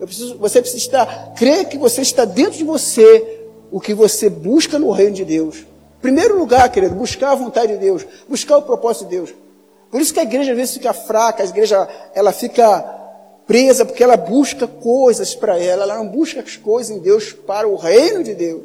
Preciso, 0.00 0.36
você 0.38 0.60
precisa 0.60 0.82
estar, 0.82 1.34
crer 1.34 1.66
que 1.66 1.78
você 1.78 2.00
está 2.00 2.24
dentro 2.24 2.58
de 2.58 2.64
você 2.64 3.40
o 3.70 3.80
que 3.80 3.94
você 3.94 4.28
busca 4.28 4.78
no 4.78 4.90
reino 4.90 5.12
de 5.12 5.24
Deus. 5.24 5.64
Primeiro 6.00 6.36
lugar, 6.36 6.68
querido, 6.70 6.96
buscar 6.96 7.30
a 7.30 7.34
vontade 7.36 7.74
de 7.74 7.78
Deus, 7.78 8.04
buscar 8.28 8.56
o 8.56 8.62
propósito 8.62 9.04
de 9.04 9.16
Deus. 9.16 9.34
Por 9.90 10.00
isso 10.00 10.12
que 10.12 10.18
a 10.18 10.24
igreja 10.24 10.50
às 10.50 10.56
vezes 10.56 10.74
fica 10.74 10.92
fraca, 10.92 11.42
a 11.42 11.46
igreja 11.46 11.88
ela 12.14 12.32
fica 12.32 12.80
presa 13.46 13.84
porque 13.84 14.02
ela 14.02 14.16
busca 14.16 14.66
coisas 14.66 15.34
para 15.34 15.58
ela, 15.58 15.84
ela 15.84 15.98
não 15.98 16.08
busca 16.08 16.40
as 16.40 16.56
coisas 16.56 16.96
em 16.96 16.98
Deus 16.98 17.32
para 17.32 17.68
o 17.68 17.76
reino 17.76 18.24
de 18.24 18.34
Deus. 18.34 18.62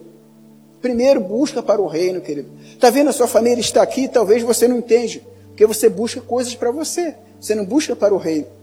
Primeiro 0.82 1.20
busca 1.20 1.62
para 1.62 1.82
o 1.82 1.88
reino, 1.88 2.22
querido. 2.22 2.50
Está 2.74 2.90
vendo 2.90 3.10
a 3.10 3.14
sua 3.14 3.28
família 3.28 3.62
está 3.62 3.82
aqui, 3.82 4.08
talvez 4.08 4.42
você 4.42 4.68
não 4.68 4.78
entende, 4.78 5.24
porque 5.50 5.66
você 5.66 5.90
busca 5.90 6.22
coisas 6.22 6.56
para 6.56 6.72
você, 6.72 7.14
você 7.40 7.54
não 7.54 7.66
busca 7.66 7.96
para 7.96 8.14
o 8.14 8.18
reino. 8.18 8.57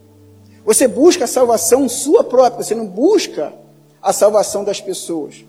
Você 0.64 0.88
busca 0.88 1.25
a 1.25 1.28
salvação 1.28 1.88
sua 1.88 2.25
própria, 2.25 2.64
você 2.64 2.75
não 2.75 2.87
busca 2.87 3.52
a 4.02 4.12
salvação 4.12 4.64
das 4.64 4.80
pessoas. 4.80 5.44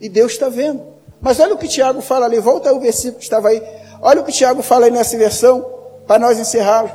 E 0.00 0.08
Deus 0.08 0.32
está 0.32 0.48
vendo. 0.48 0.82
Mas 1.20 1.40
olha 1.40 1.54
o 1.54 1.58
que 1.58 1.66
Tiago 1.66 2.00
fala 2.00 2.26
ali, 2.26 2.38
volta 2.38 2.70
ao 2.70 2.78
versículo 2.78 3.18
que 3.18 3.24
estava 3.24 3.48
aí. 3.48 3.62
Olha 4.00 4.20
o 4.20 4.24
que 4.24 4.32
Tiago 4.32 4.62
fala 4.62 4.86
aí 4.86 4.90
nessa 4.90 5.16
versão 5.16 5.64
para 6.06 6.18
nós 6.18 6.38
encerrarmos. 6.38 6.92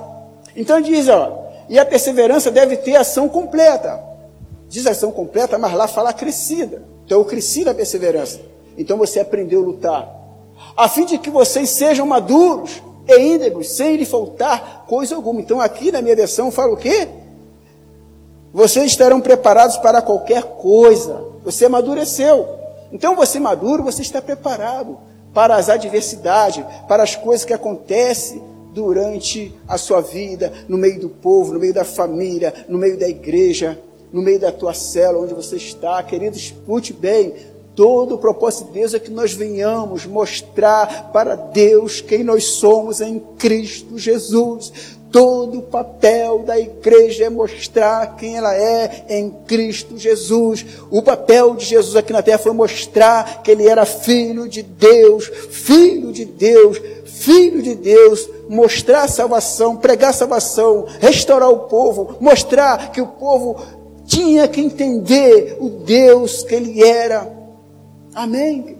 Então 0.56 0.80
diz, 0.80 1.10
ó, 1.10 1.48
e 1.68 1.78
a 1.78 1.86
perseverança 1.86 2.50
deve 2.52 2.78
ter 2.78 2.96
ação 2.96 3.28
completa. 3.28 4.00
Diz 4.68 4.86
ação 4.86 5.12
completa, 5.12 5.58
mas 5.58 5.74
lá 5.74 5.88
fala 5.88 6.14
crescida. 6.14 6.84
Então 7.06 7.20
eu 7.20 7.26
cresci 7.26 7.66
na 7.66 7.74
perseverança. 7.74 8.40
Então 8.78 8.98
você 8.98 9.20
aprendeu 9.20 9.62
a 9.62 9.66
lutar. 9.66 10.16
A 10.78 10.88
fim 10.88 11.06
de 11.06 11.18
que 11.18 11.30
vocês 11.30 11.70
sejam 11.70 12.06
maduros 12.06 12.82
e 13.08 13.18
íntegros, 13.18 13.72
sem 13.72 13.96
lhe 13.96 14.06
faltar 14.06 14.86
coisa 14.88 15.16
alguma. 15.16 15.42
Então 15.42 15.60
aqui 15.60 15.92
na 15.92 16.02
minha 16.02 16.16
versão 16.16 16.52
fala 16.52 16.74
o 16.74 16.78
quê? 16.78 17.08
Vocês 18.54 18.88
estarão 18.88 19.22
preparados 19.22 19.78
para 19.78 20.02
qualquer 20.02 20.44
coisa. 20.44 21.24
Você 21.44 21.66
amadureceu. 21.66 22.48
Então 22.92 23.16
você 23.16 23.40
maduro, 23.40 23.84
você 23.84 24.02
está 24.02 24.22
preparado 24.22 24.98
para 25.34 25.56
as 25.56 25.70
adversidades, 25.70 26.64
para 26.88 27.04
as 27.04 27.16
coisas 27.16 27.46
que 27.46 27.54
acontecem 27.54 28.42
durante 28.74 29.54
a 29.68 29.78
sua 29.78 30.02
vida, 30.02 30.52
no 30.68 30.78
meio 30.78 31.00
do 31.00 31.10
povo, 31.10 31.54
no 31.54 31.60
meio 31.60 31.74
da 31.74 31.84
família, 31.84 32.54
no 32.68 32.78
meio 32.78 32.98
da 32.98 33.08
igreja, 33.08 33.80
no 34.12 34.22
meio 34.22 34.40
da 34.40 34.52
tua 34.52 34.74
cela, 34.74 35.20
onde 35.20 35.34
você 35.34 35.56
está. 35.56 36.02
Querido, 36.02 36.36
escute 36.36 36.94
bem. 36.94 37.34
Todo 37.76 38.16
o 38.16 38.18
propósito 38.18 38.68
de 38.68 38.74
Deus 38.74 38.94
é 38.94 39.00
que 39.00 39.12
nós 39.12 39.34
venhamos 39.34 40.06
mostrar 40.06 41.12
para 41.14 41.36
Deus 41.36 42.02
quem 42.02 42.24
nós 42.24 42.44
somos 42.46 43.00
em 43.00 43.20
Cristo 43.38 43.98
Jesus. 43.98 44.99
Todo 45.12 45.58
o 45.58 45.64
papel 45.64 46.40
da 46.40 46.60
igreja 46.60 47.26
é 47.26 47.30
mostrar 47.30 48.16
quem 48.16 48.38
ela 48.38 48.56
é 48.56 49.06
em 49.10 49.32
Cristo 49.48 49.98
Jesus. 49.98 50.64
O 50.92 51.02
papel 51.02 51.56
de 51.56 51.66
Jesus 51.66 51.96
aqui 51.96 52.14
na 52.14 52.22
terra 52.22 52.38
foi 52.38 52.52
mostrar 52.52 53.42
que 53.42 53.50
ele 53.50 53.68
era 53.68 53.86
filho 53.86 54.48
de 54.48 54.62
Deus, 54.62 55.26
filho 55.50 56.12
de 56.12 56.26
Deus, 56.26 56.80
filho 57.06 57.62
de 57.64 57.74
Deus, 57.74 58.30
mostrar 58.48 59.08
salvação, 59.08 59.76
pregar 59.76 60.14
salvação, 60.14 60.86
restaurar 61.00 61.50
o 61.50 61.62
povo, 61.62 62.16
mostrar 62.20 62.92
que 62.92 63.02
o 63.02 63.08
povo 63.08 63.58
tinha 64.06 64.48
que 64.48 64.62
entender 64.62 65.58
o 65.60 65.70
Deus 65.70 66.44
que 66.44 66.54
ele 66.54 66.84
era. 66.84 67.32
Amém? 68.14 68.78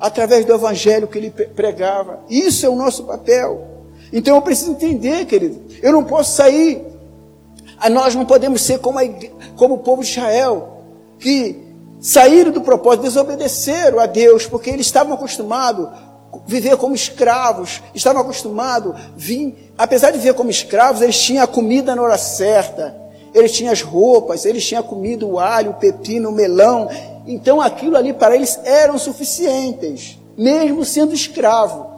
Através 0.00 0.46
do 0.46 0.54
evangelho 0.54 1.06
que 1.06 1.18
ele 1.18 1.30
pregava. 1.30 2.20
Isso 2.30 2.64
é 2.64 2.68
o 2.68 2.76
nosso 2.76 3.04
papel. 3.04 3.67
Então 4.12 4.36
eu 4.36 4.42
preciso 4.42 4.72
entender, 4.72 5.26
querido. 5.26 5.60
Eu 5.82 5.92
não 5.92 6.04
posso 6.04 6.36
sair. 6.36 6.82
Nós 7.90 8.14
não 8.14 8.24
podemos 8.24 8.62
ser 8.62 8.78
como, 8.78 8.98
a, 8.98 9.02
como 9.56 9.74
o 9.74 9.78
povo 9.78 10.02
de 10.02 10.10
Israel, 10.10 10.82
que 11.18 11.64
saíram 12.00 12.50
do 12.50 12.60
propósito, 12.60 13.02
desobedeceram 13.02 14.00
a 14.00 14.06
Deus, 14.06 14.46
porque 14.46 14.70
eles 14.70 14.86
estavam 14.86 15.14
acostumados 15.14 15.88
viver 16.46 16.76
como 16.76 16.94
escravos, 16.94 17.82
estavam 17.94 18.22
acostumados, 18.22 18.94
vir, 19.16 19.72
apesar 19.76 20.10
de 20.10 20.18
viver 20.18 20.34
como 20.34 20.50
escravos, 20.50 21.00
eles 21.00 21.18
tinham 21.18 21.42
a 21.42 21.46
comida 21.46 21.94
na 21.96 22.02
hora 22.02 22.18
certa, 22.18 22.94
eles 23.34 23.52
tinham 23.52 23.72
as 23.72 23.82
roupas, 23.82 24.44
eles 24.44 24.66
tinham 24.66 24.80
a 24.80 24.86
comida, 24.86 25.26
o 25.26 25.38
alho, 25.38 25.70
o 25.70 25.74
pepino, 25.74 26.28
o 26.28 26.32
melão, 26.32 26.88
então 27.26 27.60
aquilo 27.60 27.96
ali 27.96 28.12
para 28.12 28.34
eles 28.34 28.58
eram 28.64 28.98
suficientes, 28.98 30.18
mesmo 30.36 30.84
sendo 30.84 31.14
escravo. 31.14 31.97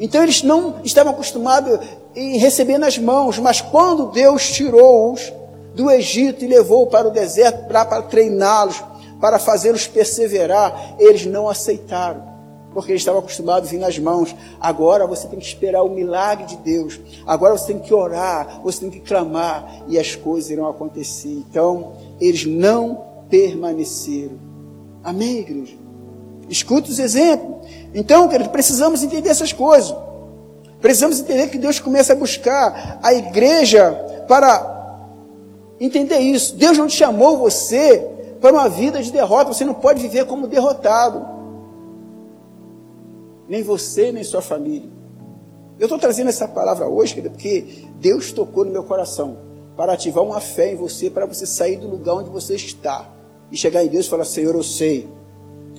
Então 0.00 0.22
eles 0.22 0.42
não 0.42 0.76
estavam 0.82 1.12
acostumados 1.12 1.78
em 2.16 2.38
receber 2.38 2.78
nas 2.78 2.96
mãos, 2.96 3.38
mas 3.38 3.60
quando 3.60 4.06
Deus 4.06 4.50
tirou-os 4.50 5.30
do 5.74 5.90
Egito 5.90 6.42
e 6.42 6.48
levou 6.48 6.86
para 6.86 7.06
o 7.06 7.10
deserto 7.10 7.68
para, 7.68 7.84
para 7.84 8.02
treiná-los, 8.02 8.82
para 9.20 9.38
fazê-los 9.38 9.86
perseverar, 9.86 10.96
eles 10.98 11.26
não 11.26 11.48
aceitaram. 11.48 12.30
porque 12.72 12.92
ele 12.92 12.98
estava 12.98 13.18
acostumado 13.18 13.64
a 13.64 13.66
vir 13.66 13.78
nas 13.78 13.98
mãos. 13.98 14.34
Agora 14.60 15.04
você 15.06 15.26
tem 15.26 15.38
que 15.40 15.44
esperar 15.44 15.82
o 15.82 15.90
milagre 15.90 16.46
de 16.46 16.56
Deus. 16.56 17.00
Agora 17.26 17.58
você 17.58 17.72
tem 17.72 17.82
que 17.82 17.92
orar, 17.92 18.60
você 18.62 18.80
tem 18.80 18.90
que 18.90 19.00
clamar 19.00 19.82
e 19.88 19.98
as 19.98 20.14
coisas 20.14 20.50
irão 20.50 20.68
acontecer. 20.68 21.28
Então, 21.28 21.94
eles 22.20 22.46
não 22.46 23.04
permaneceram. 23.28 24.38
Amém, 25.02 25.38
igreja? 25.38 25.79
Escuta 26.50 26.90
os 26.90 26.98
exemplos. 26.98 27.68
Então, 27.94 28.28
querido, 28.28 28.50
precisamos 28.50 29.04
entender 29.04 29.30
essas 29.30 29.52
coisas. 29.52 29.94
Precisamos 30.80 31.20
entender 31.20 31.48
que 31.48 31.58
Deus 31.58 31.78
começa 31.78 32.12
a 32.12 32.16
buscar 32.16 32.98
a 33.00 33.14
igreja 33.14 33.92
para 34.26 35.06
entender 35.78 36.18
isso. 36.18 36.56
Deus 36.56 36.76
não 36.76 36.88
te 36.88 36.96
chamou 36.96 37.38
você 37.38 38.04
para 38.40 38.52
uma 38.52 38.68
vida 38.68 39.00
de 39.00 39.12
derrota. 39.12 39.52
Você 39.52 39.64
não 39.64 39.74
pode 39.74 40.02
viver 40.02 40.26
como 40.26 40.48
derrotado. 40.48 41.24
Nem 43.48 43.62
você, 43.62 44.10
nem 44.10 44.24
sua 44.24 44.42
família. 44.42 44.90
Eu 45.78 45.86
estou 45.86 45.98
trazendo 45.98 46.30
essa 46.30 46.48
palavra 46.48 46.88
hoje, 46.88 47.14
querido, 47.14 47.32
porque 47.32 47.86
Deus 48.00 48.32
tocou 48.32 48.64
no 48.64 48.72
meu 48.72 48.82
coração 48.82 49.38
para 49.76 49.92
ativar 49.92 50.24
uma 50.24 50.40
fé 50.40 50.72
em 50.72 50.76
você, 50.76 51.08
para 51.08 51.26
você 51.26 51.46
sair 51.46 51.76
do 51.76 51.88
lugar 51.88 52.16
onde 52.16 52.28
você 52.28 52.54
está 52.54 53.08
e 53.52 53.56
chegar 53.56 53.84
em 53.84 53.88
Deus 53.88 54.06
e 54.06 54.08
falar: 54.08 54.24
Senhor, 54.24 54.54
eu 54.54 54.62
sei 54.62 55.08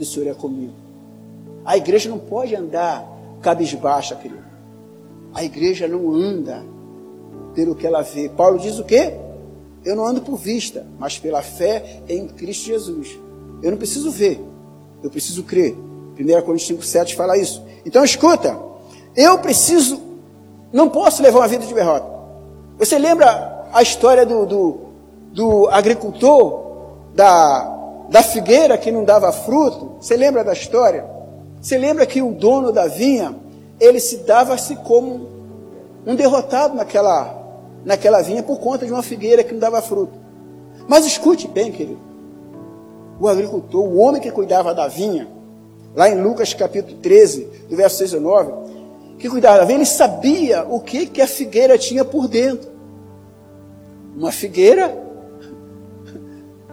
que 0.01 0.03
o 0.03 0.05
Senhor 0.07 0.31
é 0.31 0.33
comigo. 0.33 0.73
A 1.63 1.77
igreja 1.77 2.09
não 2.09 2.17
pode 2.17 2.55
andar 2.55 3.07
cabisbaixa, 3.39 4.15
querido. 4.15 4.41
A 5.31 5.43
igreja 5.43 5.87
não 5.87 6.11
anda 6.11 6.65
pelo 7.53 7.75
que 7.75 7.85
ela 7.85 8.01
vê. 8.01 8.27
Paulo 8.27 8.57
diz 8.57 8.79
o 8.79 8.83
quê? 8.83 9.13
Eu 9.85 9.95
não 9.95 10.05
ando 10.05 10.21
por 10.21 10.37
vista, 10.37 10.87
mas 10.97 11.19
pela 11.19 11.43
fé 11.43 12.01
em 12.09 12.27
Cristo 12.27 12.65
Jesus. 12.65 13.15
Eu 13.61 13.69
não 13.69 13.77
preciso 13.77 14.09
ver, 14.09 14.41
eu 15.03 15.09
preciso 15.11 15.43
crer. 15.43 15.75
1 16.19 16.41
Coríntios 16.41 16.79
5,7 16.79 17.15
fala 17.15 17.37
isso. 17.37 17.63
Então 17.85 18.03
escuta, 18.03 18.57
eu 19.15 19.37
preciso, 19.37 20.01
não 20.73 20.89
posso 20.89 21.21
levar 21.21 21.39
uma 21.39 21.47
vida 21.47 21.63
de 21.63 21.73
derrota. 21.75 22.07
Você 22.79 22.97
lembra 22.97 23.69
a 23.71 23.83
história 23.83 24.25
do, 24.25 24.47
do, 24.47 24.79
do 25.31 25.67
agricultor, 25.67 26.63
da, 27.13 27.80
da 28.11 28.21
figueira 28.21 28.77
que 28.77 28.91
não 28.91 29.05
dava 29.05 29.31
fruto? 29.31 29.95
Você 30.01 30.17
lembra 30.17 30.43
da 30.43 30.51
história? 30.51 31.05
Você 31.61 31.77
lembra 31.77 32.05
que 32.05 32.21
o 32.21 32.33
dono 32.33 32.69
da 32.69 32.85
vinha, 32.85 33.33
ele 33.79 34.01
se 34.01 34.17
dava-se 34.17 34.75
como 34.75 35.29
um 36.05 36.13
derrotado 36.13 36.75
naquela, 36.75 37.41
naquela 37.85 38.21
vinha 38.21 38.43
por 38.43 38.59
conta 38.59 38.85
de 38.85 38.91
uma 38.91 39.01
figueira 39.01 39.45
que 39.45 39.53
não 39.53 39.61
dava 39.61 39.81
fruto. 39.81 40.11
Mas 40.89 41.05
escute 41.05 41.47
bem, 41.47 41.71
querido. 41.71 42.01
O 43.17 43.29
agricultor, 43.29 43.81
o 43.81 43.99
homem 43.99 44.21
que 44.21 44.29
cuidava 44.29 44.75
da 44.75 44.89
vinha, 44.89 45.29
lá 45.95 46.09
em 46.09 46.21
Lucas 46.21 46.53
capítulo 46.53 46.97
13, 46.97 47.47
do 47.69 47.77
verso 47.77 47.95
6 47.99 48.15
ao 48.15 48.19
9, 48.19 48.51
que 49.19 49.29
cuidava 49.29 49.59
da 49.59 49.63
vinha, 49.63 49.77
ele 49.77 49.85
sabia 49.85 50.65
o 50.69 50.81
que, 50.81 51.05
que 51.05 51.21
a 51.21 51.27
figueira 51.27 51.77
tinha 51.77 52.03
por 52.03 52.27
dentro. 52.27 52.69
Uma 54.17 54.33
figueira 54.33 55.01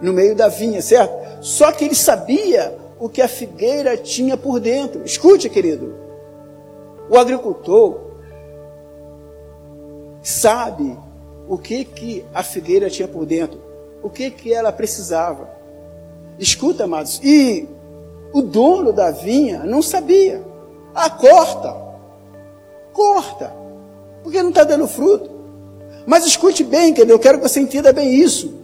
no 0.01 0.11
meio 0.11 0.35
da 0.35 0.49
vinha, 0.49 0.81
certo? 0.81 1.18
Só 1.39 1.71
que 1.71 1.85
ele 1.85 1.95
sabia 1.95 2.77
o 2.99 3.07
que 3.07 3.21
a 3.21 3.27
figueira 3.27 3.95
tinha 3.95 4.35
por 4.35 4.59
dentro. 4.59 5.03
Escute, 5.03 5.49
querido. 5.49 5.95
O 7.09 7.17
agricultor 7.17 8.09
sabe 10.21 10.97
o 11.47 11.57
que, 11.57 11.83
que 11.83 12.25
a 12.33 12.43
figueira 12.43 12.89
tinha 12.89 13.07
por 13.07 13.25
dentro, 13.25 13.59
o 14.03 14.09
que, 14.09 14.29
que 14.29 14.53
ela 14.53 14.71
precisava. 14.71 15.49
Escuta, 16.37 16.83
amados, 16.83 17.19
e 17.23 17.67
o 18.31 18.41
dono 18.41 18.93
da 18.93 19.09
vinha 19.09 19.63
não 19.63 19.81
sabia. 19.81 20.43
Ah, 20.93 21.09
corta, 21.09 21.75
corta, 22.93 23.53
porque 24.21 24.41
não 24.43 24.49
está 24.49 24.63
dando 24.63 24.87
fruto. 24.87 25.31
Mas 26.05 26.25
escute 26.25 26.63
bem, 26.63 26.93
querido, 26.93 27.13
eu 27.13 27.19
quero 27.19 27.39
que 27.39 27.47
você 27.47 27.59
entenda 27.59 27.91
bem 27.91 28.13
isso. 28.13 28.58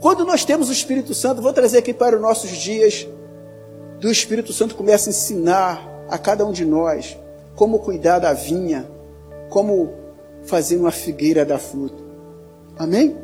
Quando 0.00 0.24
nós 0.24 0.44
temos 0.44 0.70
o 0.70 0.72
Espírito 0.72 1.12
Santo, 1.12 1.42
vou 1.42 1.52
trazer 1.52 1.78
aqui 1.78 1.92
para 1.92 2.16
os 2.16 2.22
nossos 2.22 2.50
dias, 2.50 3.06
do 4.00 4.10
Espírito 4.10 4.50
Santo 4.50 4.74
começa 4.74 5.10
a 5.10 5.12
ensinar 5.12 5.86
a 6.08 6.16
cada 6.16 6.44
um 6.44 6.52
de 6.52 6.64
nós 6.64 7.18
como 7.54 7.80
cuidar 7.80 8.18
da 8.18 8.32
vinha, 8.32 8.90
como 9.50 9.92
fazer 10.42 10.78
uma 10.78 10.90
figueira 10.90 11.44
dar 11.44 11.58
fruto. 11.58 12.02
Amém? 12.78 13.14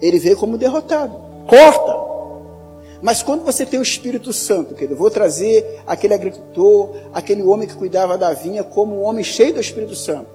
Ele 0.00 0.18
veio 0.18 0.36
como 0.36 0.58
derrotado. 0.58 1.16
Corta! 1.46 2.04
Mas 3.00 3.22
quando 3.22 3.44
você 3.44 3.64
tem 3.64 3.78
o 3.78 3.82
Espírito 3.82 4.32
Santo, 4.32 4.74
querido, 4.74 4.96
vou 4.96 5.10
trazer 5.10 5.80
aquele 5.86 6.14
agricultor, 6.14 6.96
aquele 7.12 7.42
homem 7.44 7.68
que 7.68 7.74
cuidava 7.76 8.18
da 8.18 8.32
vinha, 8.32 8.64
como 8.64 8.96
um 8.96 9.04
homem 9.04 9.22
cheio 9.22 9.54
do 9.54 9.60
Espírito 9.60 9.94
Santo. 9.94 10.26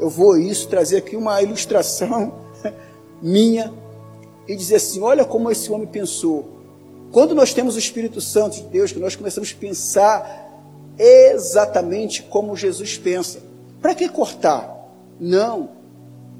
Eu 0.00 0.08
vou 0.08 0.38
isso 0.38 0.68
trazer 0.68 0.96
aqui 0.96 1.14
uma 1.14 1.42
ilustração 1.42 2.32
minha 3.20 3.70
e 4.48 4.56
dizer 4.56 4.76
assim: 4.76 5.02
olha 5.02 5.24
como 5.24 5.50
esse 5.50 5.70
homem 5.70 5.86
pensou. 5.86 6.56
Quando 7.12 7.34
nós 7.34 7.52
temos 7.52 7.76
o 7.76 7.78
Espírito 7.78 8.20
Santo 8.20 8.56
de 8.56 8.62
Deus, 8.64 8.92
que 8.92 8.98
nós 8.98 9.14
começamos 9.14 9.54
a 9.54 9.60
pensar 9.60 10.48
exatamente 10.98 12.22
como 12.22 12.56
Jesus 12.56 12.98
pensa. 12.98 13.40
Para 13.80 13.94
que 13.94 14.08
cortar? 14.08 14.76
Não. 15.20 15.70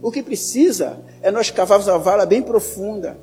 O 0.03 0.11
que 0.11 0.23
precisa 0.23 0.99
é 1.23 1.31
nós 1.31 1.51
cavarmos 1.51 1.88
a 1.88 1.97
vala 1.97 2.27
bem 2.27 2.42
profunda. 2.42 3.18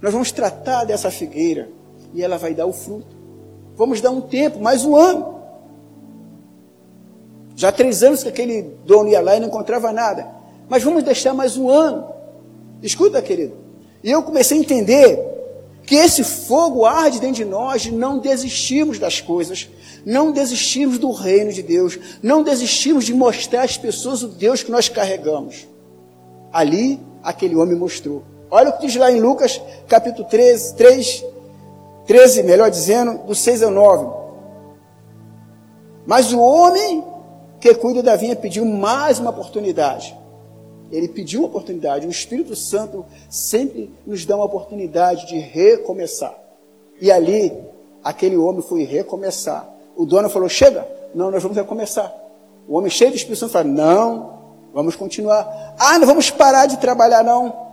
Nós 0.00 0.12
vamos 0.12 0.30
tratar 0.30 0.84
dessa 0.84 1.10
figueira 1.10 1.68
e 2.14 2.22
ela 2.22 2.38
vai 2.38 2.54
dar 2.54 2.66
o 2.66 2.72
fruto. 2.72 3.16
Vamos 3.74 4.00
dar 4.00 4.10
um 4.10 4.20
tempo, 4.20 4.60
mais 4.60 4.84
um 4.84 4.96
ano. 4.96 5.36
Já 7.54 7.72
três 7.72 8.02
anos 8.02 8.22
que 8.22 8.28
aquele 8.28 8.62
dono 8.84 9.08
ia 9.08 9.20
lá 9.20 9.36
e 9.36 9.40
não 9.40 9.48
encontrava 9.48 9.92
nada. 9.92 10.26
Mas 10.68 10.82
vamos 10.82 11.02
deixar 11.02 11.34
mais 11.34 11.56
um 11.56 11.68
ano. 11.68 12.08
Escuta, 12.82 13.20
querido. 13.20 13.65
E 14.02 14.10
eu 14.10 14.22
comecei 14.22 14.58
a 14.58 14.60
entender 14.60 15.18
que 15.84 15.94
esse 15.94 16.24
fogo 16.24 16.84
arde 16.84 17.20
dentro 17.20 17.36
de 17.36 17.44
nós 17.44 17.82
de 17.82 17.92
não 17.92 18.18
desistirmos 18.18 18.98
das 18.98 19.20
coisas, 19.20 19.68
não 20.04 20.32
desistirmos 20.32 20.98
do 20.98 21.12
reino 21.12 21.52
de 21.52 21.62
Deus, 21.62 21.98
não 22.22 22.42
desistirmos 22.42 23.04
de 23.04 23.14
mostrar 23.14 23.62
às 23.62 23.76
pessoas 23.76 24.22
o 24.22 24.28
Deus 24.28 24.62
que 24.62 24.70
nós 24.70 24.88
carregamos. 24.88 25.66
Ali, 26.52 27.00
aquele 27.22 27.54
homem 27.54 27.76
mostrou. 27.76 28.22
Olha 28.50 28.70
o 28.70 28.72
que 28.72 28.86
diz 28.86 28.96
lá 28.96 29.10
em 29.10 29.20
Lucas, 29.20 29.60
capítulo 29.88 30.26
13, 30.28 30.74
3, 30.74 31.24
13, 32.06 32.42
melhor 32.42 32.70
dizendo, 32.70 33.18
do 33.24 33.34
6 33.34 33.62
ao 33.62 33.70
9. 33.70 34.06
Mas 36.06 36.32
o 36.32 36.40
homem 36.40 37.04
que 37.60 37.74
cuida 37.74 38.02
da 38.02 38.16
vinha 38.16 38.36
pediu 38.36 38.64
mais 38.64 39.18
uma 39.18 39.30
oportunidade. 39.30 40.16
Ele 40.90 41.08
pediu 41.08 41.40
uma 41.40 41.48
oportunidade. 41.48 42.06
O 42.06 42.10
Espírito 42.10 42.54
Santo 42.54 43.04
sempre 43.28 43.90
nos 44.06 44.24
dá 44.24 44.36
uma 44.36 44.44
oportunidade 44.44 45.26
de 45.26 45.38
recomeçar. 45.38 46.34
E 47.00 47.10
ali, 47.10 47.52
aquele 48.02 48.36
homem 48.36 48.62
foi 48.62 48.84
recomeçar. 48.84 49.68
O 49.96 50.04
dono 50.04 50.28
falou: 50.28 50.48
Chega, 50.48 50.86
não, 51.14 51.30
nós 51.30 51.42
vamos 51.42 51.56
recomeçar. 51.56 52.14
O 52.68 52.76
homem 52.76 52.90
cheio 52.90 53.10
do 53.10 53.16
Espírito 53.16 53.40
Santo 53.40 53.52
falou: 53.52 53.72
Não, 53.72 54.38
vamos 54.72 54.96
continuar. 54.96 55.74
Ah, 55.78 55.98
não 55.98 56.06
vamos 56.06 56.30
parar 56.30 56.66
de 56.66 56.78
trabalhar, 56.78 57.22
não. 57.22 57.66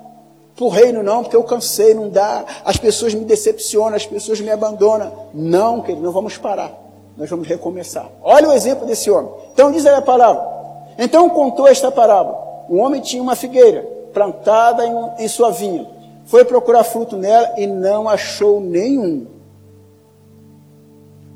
Para 0.56 0.66
o 0.66 0.70
reino, 0.70 1.02
não, 1.02 1.24
porque 1.24 1.36
eu 1.36 1.44
cansei, 1.44 1.94
não 1.94 2.10
dá. 2.10 2.46
As 2.64 2.78
pessoas 2.78 3.14
me 3.14 3.26
decepcionam, 3.26 3.96
as 3.96 4.06
pessoas 4.06 4.40
me 4.40 4.52
abandonam. 4.52 5.30
Não, 5.34 5.82
querido, 5.82 6.04
não 6.04 6.12
vamos 6.12 6.38
parar. 6.38 6.72
Nós 7.18 7.30
vamos 7.30 7.48
recomeçar. 7.48 8.08
Olha 8.24 8.50
o 8.50 8.54
exemplo 8.54 8.86
desse 8.86 9.10
homem. 9.10 9.32
Então, 9.52 9.72
diz 9.72 9.86
aí 9.86 9.96
a 9.96 10.02
palavra. 10.02 10.54
Então 10.98 11.30
contou 11.30 11.68
esta 11.68 11.92
parábola. 11.92 12.43
Um 12.70 12.80
homem 12.82 13.02
tinha 13.02 13.22
uma 13.22 13.36
figueira 13.36 13.82
plantada 14.14 14.86
em, 14.86 15.24
em 15.26 15.28
sua 15.28 15.52
vinha. 15.52 15.88
Foi 16.26 16.46
procurar 16.46 16.84
fruto 16.84 17.18
nela 17.18 17.54
e 17.58 17.68
não 17.68 18.08
achou 18.08 18.60
nenhum. 18.60 19.28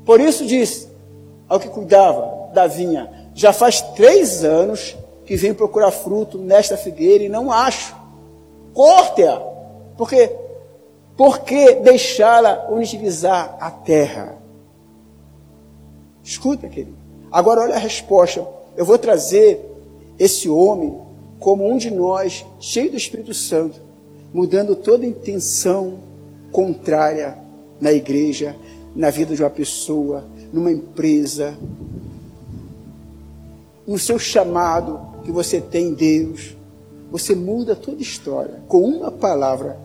Por 0.04 0.20
isso 0.20 0.46
disse 0.46 0.88
ao 1.48 1.60
que 1.60 1.68
cuidava 1.68 2.50
da 2.54 2.66
vinha: 2.66 3.30
Já 3.34 3.52
faz 3.52 3.80
três 3.80 4.44
anos 4.44 4.96
que 5.26 5.36
vem 5.36 5.52
procurar 5.52 5.90
fruto 5.90 6.38
nesta 6.38 6.76
figueira 6.76 7.24
e 7.24 7.28
não 7.28 7.52
acho. 7.52 7.94
Corte-a. 8.72 9.42
Porque 9.96 10.34
por 11.16 11.40
que 11.40 11.74
deixá-la 11.74 12.68
utilizar 12.70 13.56
a 13.60 13.70
terra? 13.70 14.38
Escuta, 16.22 16.68
querido. 16.68 16.96
Agora 17.30 17.62
olha 17.62 17.74
a 17.74 17.78
resposta. 17.78 18.46
Eu 18.76 18.84
vou 18.84 18.96
trazer 18.96 19.60
esse 20.18 20.48
homem 20.48 21.07
como 21.38 21.70
um 21.70 21.76
de 21.76 21.90
nós, 21.90 22.44
cheio 22.60 22.90
do 22.90 22.96
Espírito 22.96 23.32
Santo, 23.32 23.80
mudando 24.32 24.74
toda 24.74 25.06
intenção 25.06 25.98
contrária 26.50 27.38
na 27.80 27.92
igreja, 27.92 28.56
na 28.94 29.10
vida 29.10 29.34
de 29.34 29.42
uma 29.42 29.50
pessoa, 29.50 30.24
numa 30.52 30.72
empresa, 30.72 31.56
no 33.86 33.98
seu 33.98 34.18
chamado 34.18 35.00
que 35.24 35.32
você 35.32 35.60
tem 35.60 35.88
em 35.88 35.94
Deus. 35.94 36.56
Você 37.10 37.34
muda 37.34 37.74
toda 37.74 37.98
a 37.98 38.02
história 38.02 38.62
com 38.68 38.82
uma 38.82 39.10
palavra. 39.10 39.78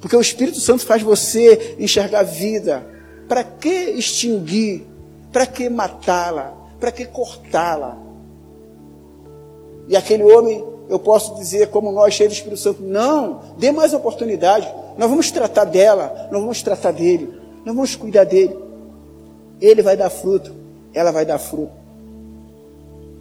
Porque 0.00 0.16
o 0.16 0.20
Espírito 0.20 0.58
Santo 0.58 0.84
faz 0.84 1.02
você 1.02 1.76
enxergar 1.78 2.20
a 2.20 2.24
vida 2.24 2.86
para 3.28 3.44
que 3.44 3.68
extinguir? 3.68 4.86
Para 5.30 5.46
que 5.46 5.68
matá-la? 5.68 6.54
Para 6.80 6.90
que 6.90 7.04
cortá-la? 7.04 7.98
E 9.88 9.96
aquele 9.96 10.22
homem, 10.22 10.64
eu 10.92 10.98
posso 10.98 11.34
dizer, 11.36 11.70
como 11.70 11.90
nós, 11.90 12.12
cheios 12.12 12.34
do 12.34 12.36
Espírito 12.36 12.60
Santo, 12.60 12.82
não, 12.82 13.40
dê 13.56 13.72
mais 13.72 13.94
oportunidade. 13.94 14.70
Nós 14.98 15.08
vamos 15.08 15.30
tratar 15.30 15.64
dela, 15.64 16.28
nós 16.30 16.38
vamos 16.38 16.62
tratar 16.62 16.92
dele, 16.92 17.32
nós 17.64 17.74
vamos 17.74 17.96
cuidar 17.96 18.24
dele. 18.24 18.54
Ele 19.58 19.80
vai 19.80 19.96
dar 19.96 20.10
fruto, 20.10 20.52
ela 20.92 21.10
vai 21.10 21.24
dar 21.24 21.38
fruto. 21.38 21.72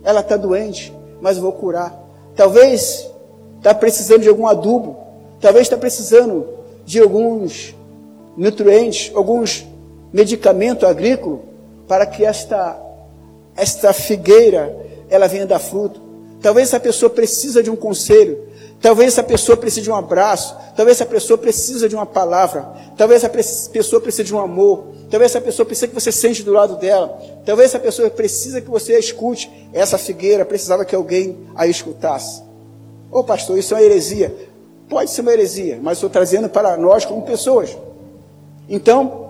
Ela 0.04 0.20
está 0.20 0.36
doente, 0.36 0.94
mas 1.22 1.38
eu 1.38 1.44
vou 1.44 1.54
curar. 1.54 1.98
Talvez 2.36 3.10
está 3.58 3.74
precisando 3.74 4.24
de 4.24 4.28
algum 4.28 4.48
adubo, 4.48 4.98
talvez 5.40 5.68
está 5.68 5.78
precisando 5.78 6.46
de 6.84 7.00
alguns 7.00 7.74
nutrientes, 8.36 9.16
alguns 9.16 9.66
medicamentos 10.12 10.84
agrícolas 10.84 11.40
para 11.88 12.06
que 12.06 12.26
esta 12.26 12.78
esta 13.56 13.94
figueira 13.94 14.76
ela 15.10 15.28
venha 15.28 15.46
dar 15.46 15.60
fruto. 15.60 16.01
Talvez 16.42 16.70
essa 16.70 16.80
pessoa 16.80 17.10
precisa 17.10 17.62
de 17.62 17.70
um 17.70 17.76
conselho, 17.76 18.48
talvez 18.82 19.14
essa 19.14 19.24
pessoa 19.24 19.56
precise 19.56 19.84
de 19.84 19.92
um 19.92 19.96
abraço, 19.96 20.58
talvez 20.76 20.98
essa 20.98 21.06
pessoa 21.06 21.38
precisa 21.38 21.88
de 21.88 21.96
uma 21.96 22.06
palavra, 22.06 22.68
talvez 22.98 23.24
essa 23.24 23.70
pessoa 23.70 24.02
precise 24.02 24.24
de 24.24 24.34
um 24.34 24.40
amor, 24.40 24.86
talvez 25.10 25.32
essa 25.32 25.42
pessoa 25.42 25.66
precisa 25.66 25.88
que 25.88 25.94
você 25.94 26.12
sente 26.12 26.42
do 26.42 26.52
lado 26.52 26.78
dela, 26.78 27.20
talvez 27.46 27.70
essa 27.70 27.80
pessoa 27.80 28.10
precisa 28.10 28.60
que 28.60 28.70
você 28.70 28.96
a 28.96 29.00
escute. 29.00 29.52
Essa 29.72 29.98
figueira 29.98 30.44
precisava 30.44 30.84
que 30.84 30.96
alguém 30.96 31.38
a 31.56 31.68
escutasse. 31.68 32.42
Ô 33.12 33.20
oh, 33.20 33.24
pastor, 33.24 33.58
isso 33.58 33.76
é 33.76 33.78
uma 33.78 33.84
heresia. 33.84 34.36
Pode 34.90 35.12
ser 35.12 35.22
uma 35.22 35.32
heresia, 35.32 35.80
mas 35.82 35.98
estou 35.98 36.10
trazendo 36.10 36.50
para 36.50 36.76
nós 36.76 37.06
como 37.06 37.22
pessoas. 37.22 37.78
Então, 38.68 39.30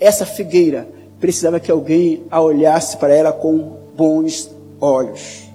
essa 0.00 0.24
figueira 0.24 0.88
precisava 1.20 1.60
que 1.60 1.70
alguém 1.70 2.24
a 2.30 2.40
olhasse 2.40 2.96
para 2.96 3.14
ela 3.14 3.32
com 3.32 3.76
bons 3.94 4.50
olhos. 4.80 5.45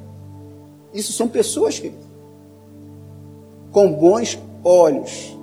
Isso 0.94 1.14
são 1.14 1.28
pessoas, 1.28 1.80
querido, 1.80 2.06
com 3.72 3.92
bons 3.92 4.38
olhos. 4.64 5.38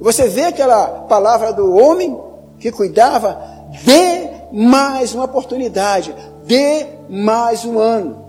Você 0.00 0.28
vê 0.28 0.44
aquela 0.44 1.02
palavra 1.08 1.52
do 1.52 1.74
homem 1.74 2.18
que 2.58 2.70
cuidava, 2.72 3.40
dê 3.84 4.30
mais 4.52 5.14
uma 5.14 5.24
oportunidade, 5.24 6.14
dê 6.44 6.86
mais 7.08 7.64
um 7.64 7.78
ano. 7.78 8.22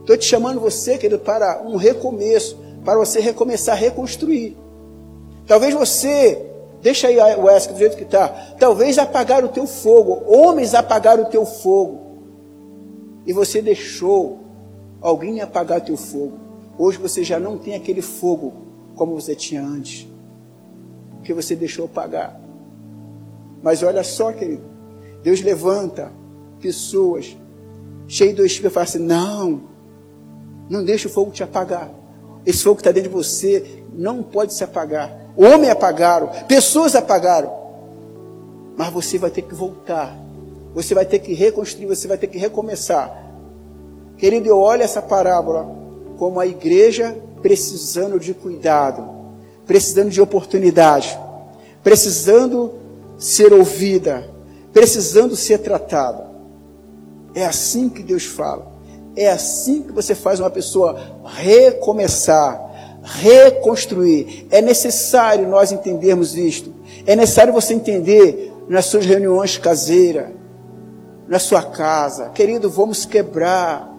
Estou 0.00 0.16
te 0.18 0.26
chamando 0.26 0.60
você, 0.60 0.98
querido, 0.98 1.18
para 1.18 1.62
um 1.64 1.76
recomeço, 1.76 2.58
para 2.84 2.98
você 2.98 3.20
recomeçar 3.20 3.74
a 3.74 3.78
reconstruir. 3.78 4.56
Talvez 5.46 5.72
você, 5.74 6.44
deixa 6.82 7.08
aí 7.08 7.16
o 7.36 7.44
Wesley 7.44 7.74
do 7.74 7.78
jeito 7.78 7.96
que 7.96 8.02
está, 8.02 8.28
talvez 8.58 8.98
apagar 8.98 9.42
o 9.44 9.48
teu 9.48 9.66
fogo, 9.66 10.22
homens 10.26 10.74
apagaram 10.74 11.22
o 11.22 11.26
teu 11.26 11.46
fogo, 11.46 12.03
e 13.26 13.32
você 13.32 13.60
deixou 13.62 14.40
alguém 15.00 15.40
apagar 15.40 15.80
teu 15.80 15.96
fogo. 15.96 16.38
Hoje 16.78 16.98
você 16.98 17.22
já 17.22 17.38
não 17.38 17.56
tem 17.56 17.74
aquele 17.74 18.02
fogo 18.02 18.52
como 18.96 19.14
você 19.14 19.34
tinha 19.34 19.62
antes, 19.62 20.08
que 21.22 21.32
você 21.32 21.54
deixou 21.54 21.86
apagar. 21.86 22.40
Mas 23.62 23.82
olha 23.82 24.04
só, 24.04 24.32
querido, 24.32 24.62
Deus 25.22 25.40
levanta 25.40 26.12
pessoas 26.60 27.36
cheias 28.06 28.36
do 28.36 28.44
Espírito 28.44 28.72
e 28.72 28.74
fala 28.74 28.84
assim: 28.84 28.98
não, 28.98 29.62
não 30.68 30.84
deixe 30.84 31.06
o 31.06 31.10
fogo 31.10 31.30
te 31.30 31.42
apagar. 31.42 31.90
Esse 32.44 32.62
fogo 32.62 32.76
que 32.76 32.80
está 32.82 32.92
dentro 32.92 33.10
de 33.10 33.16
você 33.16 33.84
não 33.92 34.22
pode 34.22 34.52
se 34.52 34.62
apagar. 34.62 35.32
Homens 35.36 35.70
apagaram, 35.70 36.28
pessoas 36.46 36.94
apagaram. 36.94 37.52
Mas 38.76 38.92
você 38.92 39.18
vai 39.18 39.30
ter 39.30 39.42
que 39.42 39.54
voltar. 39.54 40.23
Você 40.74 40.94
vai 40.94 41.04
ter 41.04 41.20
que 41.20 41.32
reconstruir, 41.32 41.86
você 41.86 42.08
vai 42.08 42.18
ter 42.18 42.26
que 42.26 42.38
recomeçar. 42.38 43.24
Querido, 44.16 44.48
eu 44.48 44.58
olho 44.58 44.82
essa 44.82 45.00
parábola 45.00 45.68
como 46.18 46.40
a 46.40 46.46
igreja 46.46 47.16
precisando 47.42 48.18
de 48.18 48.32
cuidado, 48.32 49.08
precisando 49.66 50.10
de 50.10 50.20
oportunidade, 50.20 51.18
precisando 51.82 52.72
ser 53.18 53.52
ouvida, 53.52 54.28
precisando 54.72 55.36
ser 55.36 55.58
tratada. 55.58 56.26
É 57.34 57.44
assim 57.44 57.88
que 57.88 58.02
Deus 58.02 58.24
fala. 58.24 58.72
É 59.16 59.30
assim 59.30 59.82
que 59.82 59.92
você 59.92 60.14
faz 60.14 60.40
uma 60.40 60.50
pessoa 60.50 60.98
recomeçar, 61.24 62.98
reconstruir. 63.02 64.46
É 64.50 64.60
necessário 64.60 65.48
nós 65.48 65.70
entendermos 65.70 66.36
isto. 66.36 66.72
É 67.06 67.14
necessário 67.14 67.52
você 67.52 67.74
entender 67.74 68.52
nas 68.68 68.86
suas 68.86 69.04
reuniões 69.04 69.58
caseiras, 69.58 70.30
na 71.28 71.38
sua 71.38 71.62
casa. 71.62 72.30
Querido, 72.30 72.70
vamos 72.70 73.04
quebrar. 73.04 73.92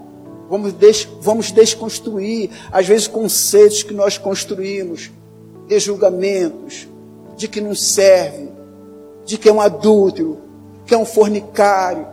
Vamos, 0.48 0.74
des, 0.74 1.08
vamos 1.22 1.52
desconstruir, 1.52 2.52
às 2.72 2.86
vezes, 2.86 3.08
conceitos 3.08 3.82
que 3.82 3.96
nós 3.96 4.20
construímos, 4.20 5.10
de 5.68 5.80
julgamentos, 5.80 6.88
de 7.36 7.48
que 7.48 7.60
não 7.60 7.74
serve, 7.74 8.50
de 9.26 9.40
que 9.40 9.50
é 9.50 9.52
um 9.52 9.60
adúltero, 9.60 10.38
que 10.86 10.94
é 10.94 10.98
um 10.98 11.06
fornicário, 11.06 12.08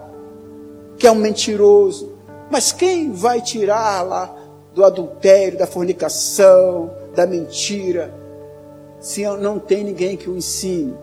que 0.96 1.06
é 1.06 1.12
um 1.12 1.16
mentiroso. 1.16 2.12
Mas 2.50 2.72
quem 2.72 3.12
vai 3.12 3.42
tirar 3.42 4.02
lá 4.02 4.34
do 4.74 4.82
adultério, 4.82 5.58
da 5.58 5.66
fornicação, 5.66 6.90
da 7.14 7.26
mentira, 7.26 8.14
se 8.98 9.24
não 9.36 9.58
tem 9.58 9.84
ninguém 9.84 10.16
que 10.16 10.30
o 10.30 10.36
ensine? 10.36 10.94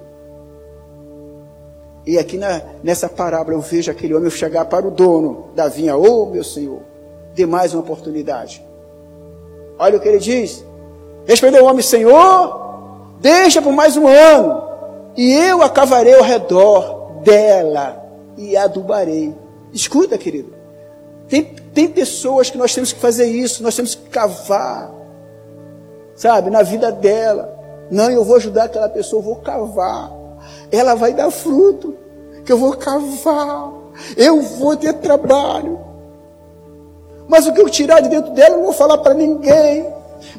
E 2.06 2.18
aqui 2.18 2.38
na, 2.38 2.62
nessa 2.84 3.08
parábola 3.10 3.56
eu 3.56 3.62
vejo 3.62 3.92
aquele 3.92 4.14
homem 4.14 4.30
chegar 4.30 4.66
para 4.66 4.88
o 4.88 4.92
dono 4.92 5.50
da 5.56 5.68
vinha, 5.68 5.96
ô 5.96 6.24
oh, 6.24 6.26
meu 6.28 6.44
senhor, 6.44 6.80
dê 7.36 7.46
mais 7.46 7.74
uma 7.74 7.82
oportunidade. 7.82 8.66
Olha 9.78 9.98
o 9.98 10.00
que 10.00 10.08
ele 10.08 10.20
diz. 10.20 10.66
Respondeu 11.26 11.64
o 11.64 11.68
homem, 11.68 11.84
Senhor, 11.84 13.16
deixa 13.20 13.62
por 13.62 13.72
mais 13.72 13.96
um 13.96 14.08
ano, 14.08 14.64
e 15.16 15.32
eu 15.32 15.62
a 15.62 15.70
cavarei 15.70 16.16
ao 16.16 16.24
redor 16.24 17.22
dela 17.24 18.04
e 18.36 18.58
adubarei. 18.58 19.36
Escuta, 19.72 20.18
querido. 20.18 20.54
Tem, 21.28 21.44
tem 21.44 21.88
pessoas 21.88 22.50
que 22.50 22.58
nós 22.58 22.74
temos 22.74 22.92
que 22.92 23.00
fazer 23.00 23.28
isso, 23.28 23.62
nós 23.62 23.76
temos 23.76 23.94
que 23.94 24.10
cavar, 24.10 24.92
sabe, 26.16 26.50
na 26.50 26.64
vida 26.64 26.92
dela. 26.92 27.58
Não, 27.92 28.10
eu 28.10 28.24
vou 28.24 28.38
ajudar 28.38 28.64
aquela 28.64 28.90
pessoa, 28.90 29.20
eu 29.20 29.26
vou 29.26 29.36
cavar. 29.36 30.12
Ela 30.72 30.96
vai 30.96 31.14
dar 31.14 31.32
fruto, 31.32 31.96
que 32.46 32.52
eu 32.52 32.58
vou 32.58 32.76
cavar. 32.76 33.72
Eu 34.16 34.42
vou 34.42 34.76
ter 34.76 34.94
trabalho. 34.94 35.80
Mas 37.28 37.46
o 37.46 37.54
que 37.54 37.62
eu 37.62 37.70
tirar 37.70 38.02
de 38.02 38.10
dentro 38.10 38.32
dela, 38.32 38.56
eu 38.56 38.58
não 38.58 38.66
vou 38.66 38.74
falar 38.74 38.98
para 39.00 39.14
ninguém. 39.14 39.88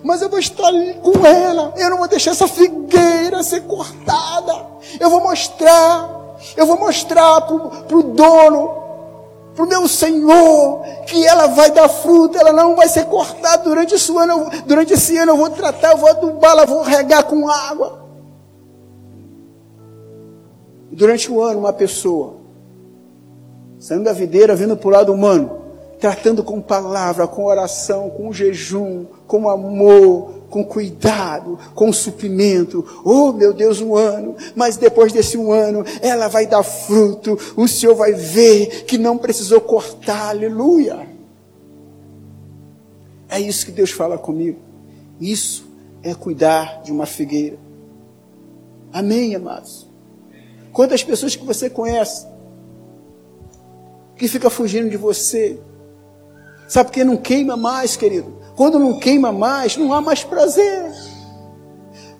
Mas 0.02 0.20
eu 0.22 0.28
vou 0.28 0.38
estar 0.38 0.72
com 1.02 1.26
ela. 1.26 1.74
Eu 1.76 1.90
não 1.90 1.98
vou 1.98 2.08
deixar 2.08 2.32
essa 2.32 2.48
figueira 2.48 3.42
ser 3.42 3.62
cortada. 3.62 4.66
Eu 4.98 5.10
vou 5.10 5.20
mostrar. 5.20 6.36
Eu 6.56 6.66
vou 6.66 6.78
mostrar 6.78 7.42
para 7.42 7.96
o 7.96 8.02
dono 8.02 8.80
para 9.54 9.64
o 9.64 9.68
meu 9.68 9.88
Senhor, 9.88 10.82
que 11.06 11.26
ela 11.26 11.48
vai 11.48 11.70
dar 11.70 11.88
fruto, 11.88 12.38
ela 12.38 12.52
não 12.52 12.74
vai 12.74 12.88
ser 12.88 13.04
cortada 13.06 13.64
durante 13.64 13.94
esse 13.94 14.16
ano, 14.16 14.48
durante 14.64 14.94
esse 14.94 15.18
ano 15.18 15.32
eu 15.32 15.36
vou 15.36 15.50
tratar, 15.50 15.90
eu 15.90 15.98
vou 15.98 16.08
adubá-la, 16.08 16.64
vou 16.64 16.82
regar 16.82 17.24
com 17.24 17.48
água. 17.48 17.99
E 20.90 20.96
durante 20.96 21.30
o 21.30 21.40
ano, 21.40 21.60
uma 21.60 21.72
pessoa, 21.72 22.36
saindo 23.78 24.04
da 24.04 24.12
videira, 24.12 24.56
vindo 24.56 24.76
para 24.76 24.88
o 24.88 24.90
lado 24.90 25.12
humano, 25.12 25.60
tratando 26.00 26.42
com 26.42 26.60
palavra, 26.60 27.26
com 27.26 27.44
oração, 27.44 28.10
com 28.10 28.32
jejum, 28.32 29.04
com 29.26 29.48
amor, 29.48 30.40
com 30.48 30.64
cuidado, 30.64 31.58
com 31.74 31.92
suprimento. 31.92 32.84
Oh, 33.04 33.32
meu 33.32 33.52
Deus, 33.52 33.80
um 33.80 33.94
ano. 33.94 34.34
Mas 34.56 34.76
depois 34.76 35.12
desse 35.12 35.36
um 35.36 35.52
ano, 35.52 35.84
ela 36.00 36.26
vai 36.26 36.46
dar 36.46 36.62
fruto. 36.62 37.38
O 37.56 37.68
Senhor 37.68 37.94
vai 37.94 38.12
ver 38.12 38.84
que 38.84 38.98
não 38.98 39.18
precisou 39.18 39.60
cortar. 39.60 40.30
Aleluia. 40.30 41.06
É 43.28 43.38
isso 43.38 43.66
que 43.66 43.72
Deus 43.72 43.90
fala 43.90 44.18
comigo. 44.18 44.58
Isso 45.20 45.64
é 46.02 46.14
cuidar 46.14 46.82
de 46.82 46.90
uma 46.90 47.06
figueira. 47.06 47.58
Amém, 48.92 49.36
amados? 49.36 49.89
Quantas 50.72 51.02
pessoas 51.02 51.34
que 51.34 51.44
você 51.44 51.68
conhece 51.68 52.26
que 54.16 54.28
fica 54.28 54.50
fugindo 54.50 54.88
de 54.88 54.96
você? 54.96 55.60
Sabe 56.68 56.88
por 56.88 56.94
que 56.94 57.04
não 57.04 57.16
queima 57.16 57.56
mais, 57.56 57.96
querido? 57.96 58.38
Quando 58.56 58.78
não 58.78 58.98
queima 58.98 59.32
mais, 59.32 59.76
não 59.76 59.92
há 59.92 60.00
mais 60.00 60.22
prazer. 60.22 60.92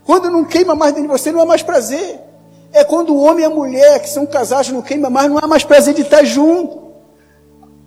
Quando 0.05 0.31
não 0.31 0.45
queima 0.45 0.75
mais 0.75 0.93
dentro 0.93 1.09
de 1.09 1.19
você, 1.19 1.31
não 1.31 1.41
há 1.41 1.47
mais 1.47 1.63
prazer. 1.63 2.21
É 2.73 2.83
quando 2.83 3.15
o 3.15 3.21
homem 3.21 3.43
e 3.43 3.47
a 3.47 3.51
mulher 3.51 4.01
que 4.01 4.09
são 4.09 4.27
casados 4.27 4.71
não 4.71 4.83
queima 4.83 5.11
mais, 5.11 5.29
não 5.29 5.39
há 5.39 5.47
mais 5.47 5.65
prazer 5.65 5.95
de 5.95 6.03
estar 6.03 6.25
junto. 6.25 6.91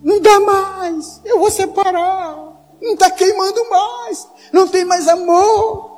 Não 0.02 0.20
dá 0.20 0.40
mais. 0.40 1.20
Eu 1.24 1.38
vou 1.38 1.50
separar. 1.50 2.54
Não 2.80 2.92
está 2.94 3.10
queimando 3.10 3.68
mais. 3.68 4.28
Não 4.52 4.68
tem 4.68 4.84
mais 4.84 5.08
amor. 5.08 5.93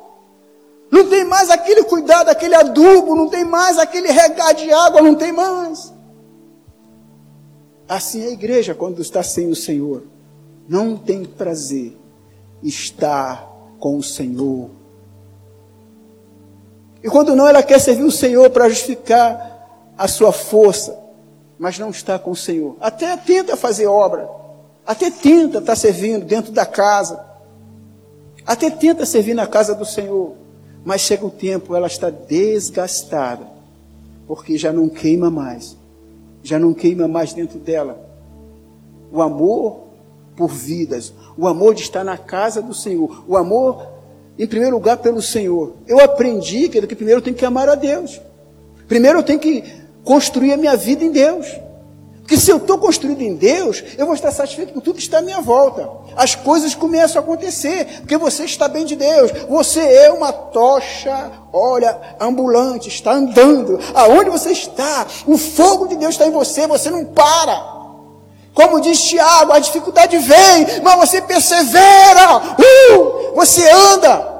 Não 0.90 1.08
tem 1.08 1.24
mais 1.24 1.50
aquele 1.50 1.84
cuidado, 1.84 2.28
aquele 2.28 2.54
adubo, 2.54 3.14
não 3.14 3.28
tem 3.28 3.44
mais 3.44 3.78
aquele 3.78 4.08
regar 4.08 4.54
de 4.54 4.70
água, 4.70 5.02
não 5.02 5.14
tem 5.14 5.32
mais. 5.32 5.92
Assim 7.88 8.22
é 8.22 8.28
a 8.28 8.32
igreja 8.32 8.74
quando 8.74 9.00
está 9.00 9.22
sem 9.22 9.48
o 9.48 9.56
Senhor. 9.56 10.04
Não 10.68 10.96
tem 10.96 11.24
prazer 11.24 11.96
estar 12.62 13.48
com 13.78 13.96
o 13.96 14.02
Senhor. 14.02 14.70
E 17.02 17.08
quando 17.08 17.36
não, 17.36 17.46
ela 17.46 17.62
quer 17.62 17.78
servir 17.78 18.04
o 18.04 18.10
Senhor 18.10 18.50
para 18.50 18.68
justificar 18.68 19.94
a 19.96 20.08
sua 20.08 20.32
força, 20.32 20.98
mas 21.58 21.78
não 21.78 21.90
está 21.90 22.18
com 22.18 22.32
o 22.32 22.36
Senhor. 22.36 22.76
Até 22.80 23.16
tenta 23.16 23.56
fazer 23.56 23.86
obra, 23.86 24.28
até 24.84 25.10
tenta 25.10 25.58
estar 25.58 25.76
servindo 25.76 26.24
dentro 26.24 26.52
da 26.52 26.66
casa, 26.66 27.24
até 28.44 28.70
tenta 28.70 29.06
servir 29.06 29.34
na 29.34 29.46
casa 29.46 29.74
do 29.74 29.84
Senhor, 29.84 30.34
mas 30.86 31.00
chega 31.00 31.26
o 31.26 31.30
tempo, 31.30 31.74
ela 31.74 31.88
está 31.88 32.10
desgastada, 32.10 33.44
porque 34.24 34.56
já 34.56 34.72
não 34.72 34.88
queima 34.88 35.28
mais, 35.28 35.76
já 36.44 36.60
não 36.60 36.72
queima 36.72 37.08
mais 37.08 37.32
dentro 37.32 37.58
dela 37.58 38.06
o 39.10 39.20
amor 39.20 39.80
por 40.36 40.48
vidas, 40.48 41.12
o 41.36 41.48
amor 41.48 41.74
de 41.74 41.82
estar 41.82 42.04
na 42.04 42.16
casa 42.16 42.62
do 42.62 42.72
Senhor, 42.72 43.24
o 43.26 43.36
amor 43.36 43.84
em 44.38 44.46
primeiro 44.46 44.76
lugar 44.76 44.98
pelo 44.98 45.20
Senhor. 45.20 45.74
Eu 45.88 45.98
aprendi 45.98 46.68
que 46.68 46.94
primeiro 46.94 47.18
eu 47.18 47.24
tenho 47.24 47.36
que 47.36 47.44
amar 47.44 47.68
a 47.68 47.74
Deus. 47.74 48.20
Primeiro 48.86 49.18
eu 49.18 49.22
tenho 49.24 49.40
que 49.40 49.64
construir 50.04 50.52
a 50.52 50.56
minha 50.56 50.76
vida 50.76 51.02
em 51.02 51.10
Deus. 51.10 51.48
Porque 52.26 52.38
se 52.38 52.50
eu 52.50 52.56
estou 52.56 52.76
construído 52.76 53.22
em 53.22 53.36
Deus, 53.36 53.84
eu 53.96 54.04
vou 54.04 54.16
estar 54.16 54.32
satisfeito 54.32 54.72
com 54.72 54.80
tudo 54.80 54.96
que 54.96 55.02
está 55.02 55.18
à 55.18 55.22
minha 55.22 55.40
volta. 55.40 55.88
As 56.16 56.34
coisas 56.34 56.74
começam 56.74 57.22
a 57.22 57.24
acontecer, 57.24 58.00
porque 58.00 58.18
você 58.18 58.44
está 58.44 58.66
bem 58.66 58.84
de 58.84 58.96
Deus. 58.96 59.30
Você 59.48 59.78
é 59.78 60.10
uma 60.10 60.32
tocha, 60.32 61.30
olha, 61.52 61.96
ambulante, 62.18 62.88
está 62.88 63.12
andando. 63.12 63.78
Aonde 63.94 64.28
você 64.28 64.50
está, 64.50 65.06
o 65.24 65.38
fogo 65.38 65.86
de 65.86 65.94
Deus 65.94 66.14
está 66.14 66.26
em 66.26 66.32
você, 66.32 66.66
você 66.66 66.90
não 66.90 67.04
para. 67.04 67.76
Como 68.52 68.80
diz 68.80 69.00
Tiago, 69.02 69.52
a 69.52 69.60
dificuldade 69.60 70.18
vem, 70.18 70.82
mas 70.82 70.98
você 70.98 71.22
persevera, 71.22 72.38
uh, 72.38 73.36
você 73.36 73.70
anda. 73.70 74.35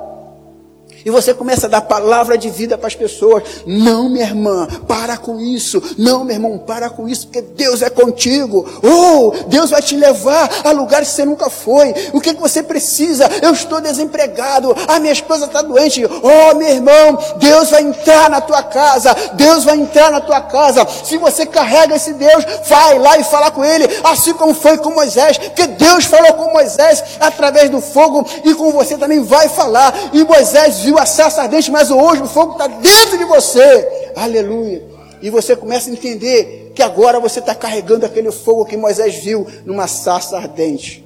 E 1.06 1.10
você 1.10 1.32
começa 1.32 1.68
a 1.68 1.70
dar 1.70 1.82
palavra 1.82 2.36
de 2.36 2.50
vida 2.50 2.76
para 2.76 2.88
as 2.88 2.96
pessoas. 2.96 3.44
Não, 3.64 4.08
minha 4.08 4.24
irmã, 4.24 4.66
para 4.88 5.16
com 5.16 5.38
isso. 5.38 5.80
Não, 5.96 6.24
meu 6.24 6.34
irmão, 6.34 6.58
para 6.58 6.90
com 6.90 7.08
isso, 7.08 7.28
porque 7.28 7.42
Deus 7.42 7.80
é 7.80 7.88
contigo. 7.88 8.68
Oh, 8.82 9.30
Deus 9.46 9.70
vai 9.70 9.80
te 9.80 9.94
levar 9.94 10.50
a 10.64 10.72
lugares 10.72 11.10
que 11.10 11.14
você 11.14 11.24
nunca 11.24 11.48
foi. 11.48 11.94
O 12.12 12.20
que, 12.20 12.34
que 12.34 12.40
você 12.40 12.60
precisa? 12.60 13.30
Eu 13.40 13.52
estou 13.52 13.80
desempregado. 13.80 14.74
A 14.88 14.98
minha 14.98 15.12
esposa 15.12 15.46
está 15.46 15.62
doente. 15.62 16.04
Oh, 16.04 16.56
meu 16.56 16.70
irmão, 16.70 17.16
Deus 17.36 17.70
vai 17.70 17.82
entrar 17.82 18.28
na 18.28 18.40
tua 18.40 18.64
casa. 18.64 19.14
Deus 19.34 19.62
vai 19.62 19.76
entrar 19.76 20.10
na 20.10 20.20
tua 20.20 20.40
casa. 20.40 20.84
Se 21.04 21.16
você 21.18 21.46
carrega 21.46 21.94
esse 21.94 22.14
Deus, 22.14 22.44
vai 22.68 22.98
lá 22.98 23.16
e 23.16 23.22
fala 23.22 23.52
com 23.52 23.64
ele, 23.64 23.88
assim 24.02 24.34
como 24.34 24.52
foi 24.52 24.76
com 24.78 24.90
Moisés. 24.90 25.38
Porque 25.38 25.68
Deus 25.68 26.04
falou 26.04 26.32
com 26.32 26.52
Moisés 26.52 27.00
através 27.20 27.70
do 27.70 27.80
fogo 27.80 28.26
e 28.42 28.52
com 28.54 28.72
você 28.72 28.98
também 28.98 29.22
vai 29.22 29.48
falar. 29.48 29.94
E 30.12 30.24
Moisés 30.24 30.80
viu 30.80 30.95
a 30.98 31.06
sarça 31.06 31.42
ardente, 31.42 31.70
mas 31.70 31.90
hoje 31.90 32.22
o 32.22 32.28
fogo 32.28 32.52
está 32.52 32.66
dentro 32.66 33.18
de 33.18 33.24
você. 33.24 34.12
Aleluia. 34.14 34.82
E 35.22 35.30
você 35.30 35.56
começa 35.56 35.90
a 35.90 35.92
entender 35.92 36.72
que 36.74 36.82
agora 36.82 37.18
você 37.18 37.40
está 37.40 37.54
carregando 37.54 38.04
aquele 38.04 38.30
fogo 38.30 38.64
que 38.64 38.76
Moisés 38.76 39.16
viu 39.16 39.46
numa 39.64 39.86
sarça 39.86 40.36
ardente. 40.36 41.04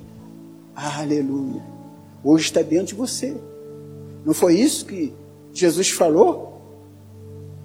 Aleluia. 0.74 1.62
Hoje 2.24 2.46
está 2.46 2.60
dentro 2.62 2.86
de 2.86 2.94
você. 2.94 3.34
Não 4.24 4.34
foi 4.34 4.54
isso 4.54 4.84
que 4.84 5.14
Jesus 5.52 5.90
falou? 5.90 6.60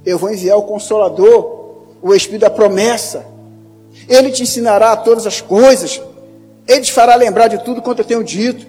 Eu 0.06 0.18
vou 0.18 0.32
enviar 0.32 0.58
o 0.58 0.64
Consolador, 0.64 1.84
o 2.02 2.14
Espírito 2.14 2.42
da 2.42 2.50
promessa. 2.50 3.26
Ele 4.08 4.32
te 4.32 4.44
ensinará 4.44 4.96
todas 4.96 5.26
as 5.26 5.42
coisas. 5.42 6.02
Ele 6.68 6.82
te 6.82 6.94
fará 6.94 7.16
lembrar 7.16 7.48
de 7.48 7.64
tudo 7.64 7.82
quanto 7.82 8.00
eu 8.00 8.06
tenho 8.06 8.24
dito. 8.24 8.68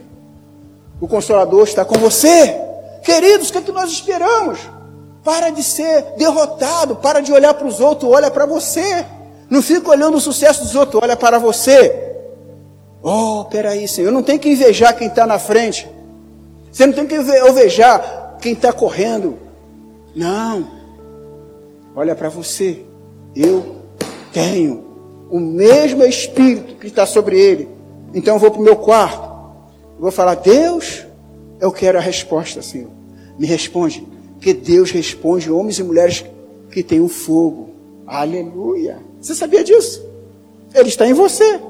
O 1.01 1.07
Consolador 1.07 1.65
está 1.65 1.85
com 1.85 1.97
você. 1.99 2.66
Queridos, 3.07 3.51
o 3.51 3.53
que, 3.53 3.59
é 3.59 3.61
que 3.61 3.71
nós 3.71 3.89
esperamos? 3.93 4.59
Para 5.23 5.51
de 5.51 5.63
ser 5.63 6.03
derrotado, 6.17 6.97
para 6.97 7.21
de 7.21 7.33
olhar 7.33 7.55
para 7.55 7.69
os 7.69 7.79
outros, 7.79 8.11
olha 8.11 8.33
para 8.33 8.45
você. 8.47 9.07
Não 9.49 9.63
fica 9.63 9.91
olhando 9.91 10.17
o 10.17 10.21
sucesso 10.21 10.65
dos 10.65 10.75
outros, 10.75 11.01
olha 11.01 11.17
para 11.17 11.39
você. 11.39 12.17
Oh, 13.01 13.45
peraí, 13.45 13.87
Senhor, 13.87 14.11
não 14.11 14.25
tem 14.25 14.37
que 14.37 14.49
invejar 14.49 14.97
quem 14.97 15.07
está 15.07 15.25
na 15.25 15.39
frente. 15.39 15.89
Você 16.73 16.85
não 16.85 16.93
tem 16.93 17.07
que 17.07 17.15
invejar 17.15 18.39
quem 18.41 18.55
está 18.55 18.73
correndo. 18.73 19.39
Não. 20.13 20.69
Olha 21.95 22.17
para 22.17 22.29
você. 22.29 22.85
Eu 23.37 23.83
tenho 24.33 24.85
o 25.31 25.39
mesmo 25.39 26.03
Espírito 26.03 26.75
que 26.75 26.89
está 26.89 27.07
sobre 27.07 27.39
ele. 27.39 27.69
Então 28.13 28.35
eu 28.35 28.41
vou 28.41 28.51
para 28.51 28.61
o 28.61 28.65
meu 28.65 28.75
quarto. 28.75 29.31
Vou 29.97 30.11
falar, 30.11 30.35
Deus, 30.35 31.07
eu 31.61 31.71
quero 31.71 31.99
a 31.99 32.01
resposta, 32.01 32.61
Senhor. 32.61 32.96
Me 33.39 33.47
responde. 33.47 34.07
Que 34.41 34.53
Deus 34.53 34.91
responde 34.91 35.51
homens 35.51 35.79
e 35.79 35.83
mulheres 35.83 36.25
que 36.71 36.83
têm 36.83 37.01
o 37.01 37.09
fogo. 37.09 37.71
Aleluia. 38.07 38.99
Você 39.21 39.35
sabia 39.35 39.65
disso? 39.65 40.05
Ele 40.75 40.89
está 40.89 41.07
em 41.07 41.13
você. 41.13 41.61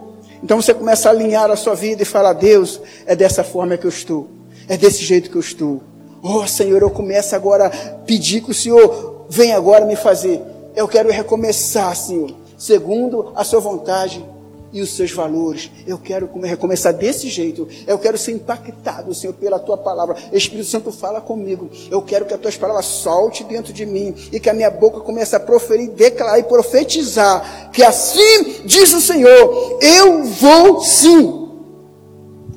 Então 0.43 0.61
você 0.61 0.75
começa 0.75 1.09
a 1.09 1.13
alinhar 1.13 1.51
a 1.51 1.57
sua 1.57 1.75
vida 1.75 2.03
e 2.03 2.07
falar: 2.07 2.33
Deus, 2.35 2.81
é 3.07 3.17
dessa 3.17 3.43
forma 3.43 3.77
que 3.77 3.87
eu 3.87 3.91
estou. 3.91 4.29
É 4.69 4.77
desse 4.77 5.05
jeito 5.05 5.31
que 5.31 5.37
eu 5.37 5.41
estou. 5.41 5.81
Oh 6.23 6.47
Senhor, 6.47 6.83
eu 6.83 6.91
começo 6.91 7.35
agora 7.35 7.67
a 7.67 7.71
pedir 7.71 8.43
que 8.43 8.51
o 8.51 8.55
Senhor 8.55 9.27
venha 9.29 9.57
agora 9.57 9.85
me 9.85 9.97
fazer. 9.97 10.43
Eu 10.75 10.87
quero 10.87 11.11
recomeçar, 11.11 11.95
Senhor, 11.97 12.35
segundo 12.59 13.33
a 13.35 13.45
sua 13.45 13.61
vontade 13.61 14.25
e 14.77 14.83
os 14.83 14.95
seus 14.95 15.11
valores. 15.11 15.71
Eu 15.87 15.97
quero 15.97 16.29
recomeçar 16.43 16.93
desse 16.93 17.31
jeito. 17.31 17.67
Eu 17.87 17.99
quero 17.99 18.19
ser 18.19 18.33
impactado, 18.33 19.15
Senhor, 19.15 19.33
pela 19.33 19.59
tua 19.59 19.79
palavra. 19.79 20.17
Espírito 20.31 20.69
Santo, 20.69 20.93
fala 20.93 21.19
comigo. 21.19 21.71
Eu 21.91 22.03
quero 22.03 22.27
que 22.27 22.35
as 22.35 22.41
tuas 22.41 22.59
palavras 22.59 22.85
solte 22.85 23.43
dentro 23.43 23.73
de 23.73 23.87
mim 23.87 24.15
e 24.31 24.39
que 24.39 24.51
a 24.51 24.53
minha 24.53 24.71
boca 24.71 25.01
comece 25.01 25.35
a 25.35 25.41
proferir, 25.41 25.89
declarar 25.93 26.39
e 26.39 26.43
profetizar. 26.43 27.71
Que 27.73 27.83
assim 27.83 28.61
diz 28.67 28.93
o 28.93 29.01
Senhor: 29.01 29.79
eu 29.81 30.25
vou 30.25 30.83
sim 30.83 31.47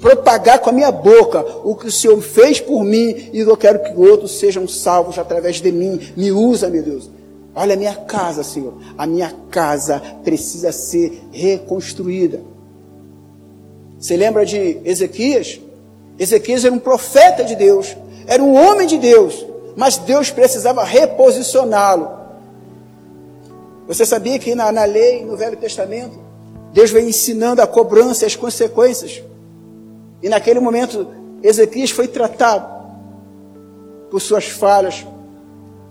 propagar 0.02 0.60
com 0.60 0.70
a 0.70 0.74
minha 0.74 0.92
boca 0.92 1.46
o 1.64 1.74
que 1.74 1.88
o 1.88 1.92
Senhor 1.92 2.20
fez 2.22 2.60
por 2.60 2.84
mim 2.84 3.30
e 3.32 3.40
eu 3.40 3.56
quero 3.56 3.82
que 3.82 3.94
outros 3.94 4.40
sejam 4.40 4.68
salvos 4.68 5.18
através 5.18 5.62
de 5.62 5.72
mim. 5.72 6.02
Me 6.18 6.34
usa, 6.34 6.70
meu 6.70 6.84
Deus. 6.84 7.10
Olha 7.56 7.74
a 7.74 7.78
minha 7.78 7.96
casa, 7.96 8.44
Senhor. 8.44 8.74
A 8.98 9.06
minha 9.08 9.34
casa 9.50 10.02
precisa 10.24 10.72
ser 10.72 11.22
reconstruída. 11.32 12.42
Você 14.00 14.16
lembra 14.16 14.46
de 14.46 14.80
Ezequias? 14.86 15.60
Ezequias 16.18 16.64
era 16.64 16.74
um 16.74 16.80
profeta 16.80 17.44
de 17.44 17.56
Deus, 17.56 17.96
era 18.28 18.44
um 18.44 18.56
homem 18.56 18.88
de 18.88 18.98
Deus, 18.98 19.46
mas 19.76 19.98
Deus 19.98 20.30
precisava 20.30 20.84
reposicioná-lo. 20.84 22.10
Você 23.88 24.06
sabia 24.06 24.38
que 24.38 24.54
na, 24.54 24.72
na 24.72 24.86
lei, 24.86 25.26
no 25.26 25.36
Velho 25.36 25.58
Testamento, 25.58 26.20
Deus 26.74 26.92
vem 26.92 27.10
ensinando 27.10 27.62
a 27.62 27.68
cobrança 27.68 28.24
e 28.24 28.28
as 28.28 28.36
consequências. 28.36 29.24
E 30.22 30.30
naquele 30.30 30.60
momento, 30.60 31.08
Ezequias 31.42 31.90
foi 31.90 32.08
tratado 32.08 32.80
por 34.12 34.20
suas 34.20 34.46
falhas, 34.46 35.06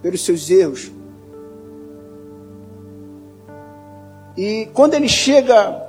pelos 0.02 0.24
seus 0.24 0.48
erros. 0.50 0.90
E 4.38 4.66
quando 4.72 4.94
ele 4.94 5.08
chega 5.08 5.82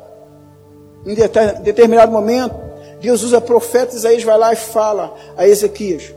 em 1.05 1.13
determinado 1.61 2.11
momento, 2.11 2.55
Deus 2.99 3.21
usa 3.21 3.39
profetas, 3.39 3.93
Isaías 3.93 4.23
vai 4.23 4.39
lá 4.39 4.51
e 4.51 4.55
fala 4.55 5.15
a 5.37 5.47
Ezequias. 5.47 6.11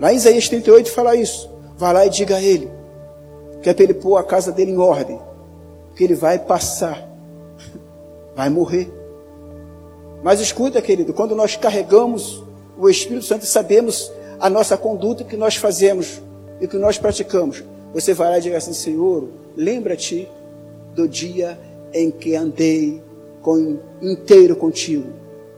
Lá 0.00 0.12
em 0.12 0.16
Isaías 0.16 0.48
38 0.48 0.90
fala 0.90 1.14
isso. 1.14 1.48
Vai 1.78 1.94
lá 1.94 2.04
e 2.04 2.10
diga 2.10 2.36
a 2.36 2.42
ele 2.42 2.68
que 3.62 3.70
é 3.70 3.72
para 3.72 3.84
ele 3.84 3.94
pôr 3.94 4.16
a 4.18 4.24
casa 4.24 4.50
dele 4.50 4.72
em 4.72 4.78
ordem. 4.78 5.18
Que 5.94 6.02
ele 6.02 6.16
vai 6.16 6.40
passar, 6.40 7.08
vai 8.34 8.50
morrer. 8.50 8.92
Mas 10.24 10.40
escuta, 10.40 10.82
querido, 10.82 11.14
quando 11.14 11.36
nós 11.36 11.54
carregamos 11.54 12.42
o 12.76 12.90
Espírito 12.90 13.24
Santo 13.24 13.44
e 13.44 13.46
sabemos 13.46 14.12
a 14.40 14.50
nossa 14.50 14.76
conduta 14.76 15.22
que 15.22 15.36
nós 15.36 15.54
fazemos 15.54 16.20
e 16.60 16.66
que 16.66 16.76
nós 16.76 16.98
praticamos, 16.98 17.62
você 17.92 18.12
vai 18.12 18.28
lá 18.28 18.38
e 18.38 18.42
diga 18.42 18.56
assim: 18.56 18.72
Senhor, 18.72 19.28
lembra-te 19.56 20.28
do 20.94 21.08
dia 21.08 21.58
em 21.92 22.10
que 22.10 22.34
andei 22.34 23.02
com, 23.42 23.78
inteiro 24.00 24.56
contigo. 24.56 25.08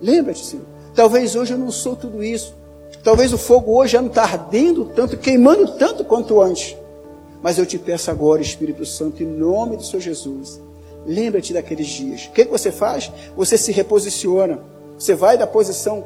Lembra-te, 0.00 0.44
Senhor. 0.44 0.64
Talvez 0.94 1.36
hoje 1.36 1.52
eu 1.52 1.58
não 1.58 1.70
sou 1.70 1.94
tudo 1.94 2.22
isso. 2.22 2.54
Talvez 3.02 3.32
o 3.32 3.38
fogo 3.38 3.78
hoje 3.78 3.92
já 3.92 4.00
não 4.00 4.08
está 4.08 4.22
ardendo 4.22 4.86
tanto, 4.86 5.16
queimando 5.16 5.72
tanto 5.76 6.04
quanto 6.04 6.40
antes. 6.40 6.76
Mas 7.42 7.58
eu 7.58 7.66
te 7.66 7.78
peço 7.78 8.10
agora, 8.10 8.42
Espírito 8.42 8.84
Santo, 8.84 9.22
em 9.22 9.26
nome 9.26 9.76
do 9.76 9.84
Senhor 9.84 10.00
Jesus, 10.00 10.60
lembra-te 11.06 11.52
daqueles 11.52 11.86
dias. 11.86 12.26
O 12.26 12.32
que, 12.32 12.44
você 12.44 12.72
faz? 12.72 13.12
Você 13.36 13.56
se 13.56 13.70
reposiciona. 13.70 14.58
Você 14.98 15.14
vai 15.14 15.36
da 15.36 15.46
posição, 15.46 16.04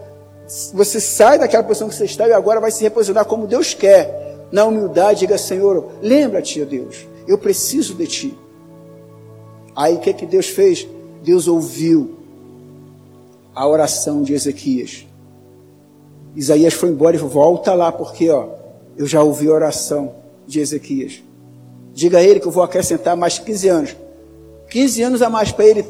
você 0.75 1.01
sai 1.01 1.38
daquela 1.38 1.62
posição 1.62 1.88
que 1.88 1.95
você 1.95 2.05
está 2.05 2.27
e 2.27 2.33
agora 2.33 2.61
vai 2.61 2.73
se 2.73 2.83
reposicionar 2.83 3.25
como 3.25 3.47
Deus 3.47 3.73
quer 3.73 4.49
na 4.51 4.64
humildade, 4.64 5.21
diga: 5.21 5.38
Senhor, 5.38 5.93
lembra-te, 6.03 6.61
ó 6.61 6.64
Deus, 6.64 7.07
eu 7.27 7.38
preciso 7.38 7.95
de 7.95 8.07
ti. 8.07 8.38
Aí 9.81 9.95
o 9.95 9.99
que, 9.99 10.12
que 10.12 10.27
Deus 10.27 10.47
fez? 10.47 10.87
Deus 11.25 11.49
ouviu 11.49 12.19
a 13.55 13.66
oração 13.66 14.23
de 14.23 14.35
Ezequias. 14.35 15.07
Isaías 16.37 16.75
foi 16.75 16.90
embora 16.90 17.16
e 17.16 17.19
volta 17.19 17.73
lá, 17.73 17.90
porque 17.90 18.29
ó, 18.29 18.51
eu 18.95 19.07
já 19.07 19.23
ouvi 19.23 19.49
a 19.49 19.53
oração 19.53 20.16
de 20.47 20.61
Ezequias. 20.61 21.23
Diga 21.95 22.19
a 22.19 22.23
ele 22.23 22.40
que 22.40 22.47
eu 22.47 22.53
vou 22.53 22.62
acrescentar 22.62 23.16
mais 23.16 23.38
15 23.38 23.69
anos. 23.69 23.97
15 24.69 25.03
anos 25.03 25.23
a 25.23 25.31
mais 25.31 25.51
para 25.51 25.64
ele 25.64 25.87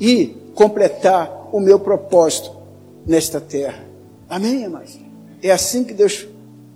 ir 0.00 0.36
completar 0.56 1.48
o 1.52 1.60
meu 1.60 1.78
propósito 1.78 2.50
nesta 3.06 3.40
terra. 3.40 3.84
Amém, 4.28 4.64
amados? 4.64 4.98
É 5.40 5.52
assim 5.52 5.84
que 5.84 5.94
Deus, 5.94 6.26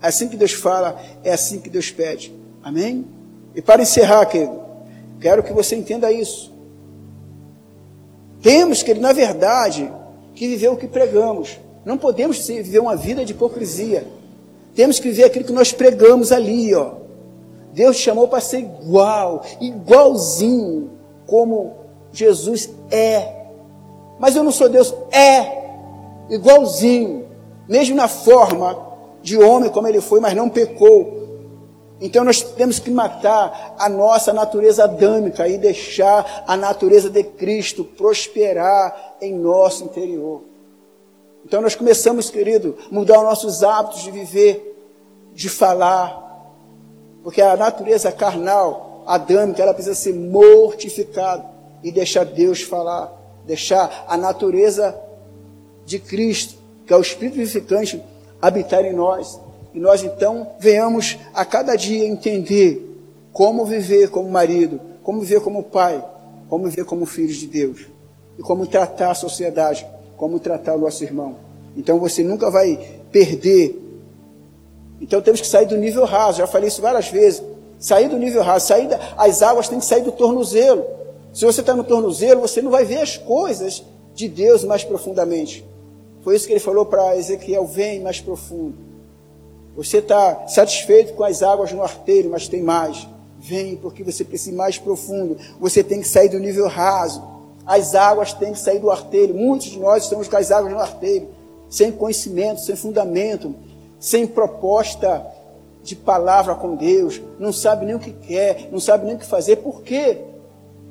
é 0.00 0.06
assim 0.06 0.28
que 0.28 0.37
Deus 0.37 0.52
fala, 0.52 0.96
é 1.24 1.32
assim 1.32 1.59
que 1.59 1.68
Deus 1.68 1.90
pede. 1.90 2.32
Amém? 2.62 3.04
E 3.52 3.61
para 3.61 3.82
encerrar, 3.82 4.24
querido, 4.26 4.65
quero 5.26 5.42
que 5.42 5.52
você 5.52 5.74
entenda 5.74 6.12
isso. 6.12 6.54
Temos 8.40 8.84
que, 8.84 8.94
na 8.94 9.12
verdade, 9.12 9.92
que 10.36 10.46
viver 10.46 10.68
o 10.68 10.76
que 10.76 10.86
pregamos. 10.86 11.58
Não 11.84 11.98
podemos 11.98 12.46
viver 12.46 12.78
uma 12.78 12.94
vida 12.94 13.24
de 13.24 13.32
hipocrisia. 13.32 14.06
Temos 14.72 15.00
que 15.00 15.08
viver 15.08 15.24
aquilo 15.24 15.44
que 15.44 15.52
nós 15.52 15.72
pregamos 15.72 16.30
ali, 16.30 16.72
ó. 16.72 16.92
Deus 17.72 17.96
chamou 17.96 18.28
para 18.28 18.40
ser 18.40 18.60
igual, 18.60 19.42
igualzinho 19.60 20.92
como 21.26 21.74
Jesus 22.12 22.70
é. 22.88 23.46
Mas 24.20 24.36
eu 24.36 24.44
não 24.44 24.52
sou 24.52 24.68
Deus, 24.68 24.94
é 25.10 25.64
igualzinho, 26.30 27.26
mesmo 27.68 27.96
na 27.96 28.06
forma 28.06 28.78
de 29.22 29.36
homem 29.36 29.70
como 29.70 29.88
ele 29.88 30.00
foi, 30.00 30.20
mas 30.20 30.34
não 30.34 30.48
pecou. 30.48 31.25
Então 32.00 32.24
nós 32.24 32.42
temos 32.42 32.78
que 32.78 32.90
matar 32.90 33.74
a 33.78 33.88
nossa 33.88 34.32
natureza 34.32 34.85
adâmica 34.85 35.48
e 35.48 35.56
deixar 35.56 36.44
a 36.46 36.56
natureza 36.56 37.09
de 37.09 37.22
Cristo 37.22 37.85
prosperar 37.85 39.16
em 39.20 39.35
nosso 39.35 39.85
interior. 39.85 40.42
Então 41.44 41.62
nós 41.62 41.74
começamos, 41.74 42.28
querido, 42.28 42.76
mudar 42.90 43.18
os 43.18 43.24
nossos 43.24 43.62
hábitos 43.62 44.02
de 44.02 44.11
viver, 44.11 44.76
de 45.32 45.48
falar, 45.48 46.26
porque 47.22 47.40
a 47.40 47.56
natureza 47.56 48.12
carnal, 48.12 49.04
adâmica, 49.06 49.62
ela 49.62 49.72
precisa 49.72 49.94
ser 49.94 50.12
mortificada 50.12 51.44
e 51.82 51.90
deixar 51.90 52.24
Deus 52.24 52.62
falar, 52.62 53.12
deixar 53.46 54.04
a 54.09 54.16
natureza 54.16 54.98
de 55.85 55.98
Cristo, 55.98 56.56
que 56.87 56.92
é 56.92 56.96
o 56.96 57.00
Espírito 57.00 57.37
vivificante, 57.37 58.02
habitar 58.42 58.85
em 58.85 58.92
nós. 58.92 59.40
E 59.76 59.78
nós 59.78 60.02
então 60.02 60.52
venhamos 60.58 61.18
a 61.34 61.44
cada 61.44 61.76
dia 61.76 62.08
entender 62.08 62.82
como 63.30 63.66
viver 63.66 64.08
como 64.08 64.30
marido, 64.30 64.80
como 65.02 65.20
viver 65.20 65.42
como 65.42 65.62
pai, 65.62 66.02
como 66.48 66.64
viver 66.64 66.86
como 66.86 67.04
filhos 67.04 67.36
de 67.36 67.46
Deus 67.46 67.86
e 68.38 68.42
como 68.42 68.66
tratar 68.66 69.10
a 69.10 69.14
sociedade 69.14 69.86
como 70.16 70.40
tratar 70.40 70.76
o 70.76 70.78
nosso 70.78 71.04
irmão. 71.04 71.36
Então 71.76 72.00
você 72.00 72.24
nunca 72.24 72.50
vai 72.50 73.02
perder. 73.12 73.78
Então 74.98 75.20
temos 75.20 75.42
que 75.42 75.46
sair 75.46 75.66
do 75.66 75.76
nível 75.76 76.06
raso, 76.06 76.38
já 76.38 76.46
falei 76.46 76.68
isso 76.68 76.80
várias 76.80 77.10
vezes. 77.10 77.42
Sair 77.78 78.08
do 78.08 78.16
nível 78.16 78.42
raso, 78.42 78.68
sair 78.68 78.88
da, 78.88 78.98
as 79.18 79.42
águas 79.42 79.68
têm 79.68 79.78
que 79.78 79.84
sair 79.84 80.02
do 80.02 80.10
tornozelo. 80.10 80.86
Se 81.34 81.44
você 81.44 81.60
está 81.60 81.74
no 81.74 81.84
tornozelo, 81.84 82.40
você 82.40 82.62
não 82.62 82.70
vai 82.70 82.86
ver 82.86 83.02
as 83.02 83.18
coisas 83.18 83.84
de 84.14 84.26
Deus 84.26 84.64
mais 84.64 84.84
profundamente. 84.84 85.62
Foi 86.22 86.34
isso 86.34 86.46
que 86.46 86.54
ele 86.54 86.60
falou 86.60 86.86
para 86.86 87.14
Ezequiel: 87.18 87.66
vem 87.66 88.00
mais 88.00 88.22
profundo. 88.22 88.95
Você 89.76 89.98
está 89.98 90.48
satisfeito 90.48 91.12
com 91.12 91.22
as 91.22 91.42
águas 91.42 91.72
no 91.72 91.82
arteiro, 91.82 92.30
mas 92.30 92.48
tem 92.48 92.62
mais. 92.62 93.06
Vem, 93.38 93.76
porque 93.76 94.02
você 94.02 94.24
precisa 94.24 94.50
ir 94.50 94.56
mais 94.56 94.78
profundo. 94.78 95.36
Você 95.60 95.84
tem 95.84 96.00
que 96.00 96.08
sair 96.08 96.28
do 96.28 96.38
nível 96.38 96.66
raso. 96.66 97.22
As 97.66 97.94
águas 97.94 98.32
têm 98.32 98.52
que 98.52 98.58
sair 98.58 98.78
do 98.78 98.90
arteiro. 98.90 99.34
Muitos 99.34 99.68
de 99.68 99.78
nós 99.78 100.04
estamos 100.04 100.28
com 100.28 100.36
as 100.36 100.50
águas 100.50 100.72
no 100.72 100.78
arteiro, 100.78 101.28
sem 101.68 101.92
conhecimento, 101.92 102.62
sem 102.62 102.74
fundamento, 102.74 103.54
sem 104.00 104.26
proposta 104.26 105.26
de 105.86 105.94
palavra 105.94 106.54
com 106.54 106.74
Deus, 106.74 107.22
não 107.38 107.52
sabe 107.52 107.86
nem 107.86 107.94
o 107.94 108.00
que 108.00 108.10
quer, 108.10 108.68
não 108.72 108.80
sabe 108.80 109.06
nem 109.06 109.14
o 109.14 109.18
que 109.18 109.24
fazer. 109.24 109.56
Por 109.56 109.82
quê? 109.82 110.18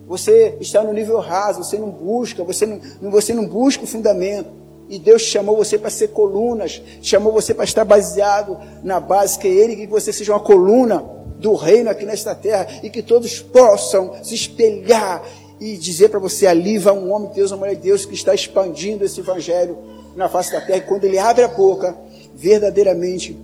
Você 0.07 0.57
está 0.61 0.81
no 0.83 0.93
nível 0.93 1.19
raso, 1.19 1.63
você 1.63 1.77
não 1.77 1.89
busca, 1.89 2.43
você 2.43 2.65
não, 2.65 2.79
você 3.11 3.33
não 3.33 3.45
busca 3.45 3.83
o 3.83 3.87
fundamento. 3.87 4.49
E 4.87 4.99
Deus 4.99 5.23
chamou 5.23 5.55
você 5.55 5.77
para 5.77 5.89
ser 5.89 6.09
colunas, 6.09 6.81
chamou 7.01 7.33
você 7.33 7.53
para 7.53 7.63
estar 7.63 7.83
baseado 7.83 8.57
na 8.83 8.99
base 8.99 9.39
que 9.39 9.47
é 9.47 9.51
Ele, 9.51 9.75
que 9.75 9.87
você 9.87 10.13
seja 10.13 10.33
uma 10.33 10.39
coluna 10.39 11.03
do 11.39 11.53
reino 11.55 11.89
aqui 11.89 12.05
nesta 12.05 12.33
terra 12.33 12.67
e 12.83 12.89
que 12.89 13.01
todos 13.01 13.39
possam 13.39 14.13
se 14.23 14.35
espelhar 14.35 15.23
e 15.59 15.75
dizer 15.77 16.09
para 16.09 16.19
você: 16.19 16.47
ali 16.47 16.77
vai 16.77 16.93
um 16.93 17.11
homem 17.11 17.29
de 17.29 17.35
Deus, 17.35 17.51
uma 17.51 17.59
mulher 17.59 17.75
de 17.75 17.81
Deus 17.81 18.05
que 18.05 18.13
está 18.13 18.33
expandindo 18.33 19.03
esse 19.03 19.19
evangelho 19.19 19.77
na 20.15 20.29
face 20.29 20.51
da 20.51 20.61
terra. 20.61 20.77
E 20.77 20.81
quando 20.81 21.03
ele 21.05 21.17
abre 21.17 21.43
a 21.43 21.47
boca, 21.47 21.95
verdadeiramente 22.33 23.37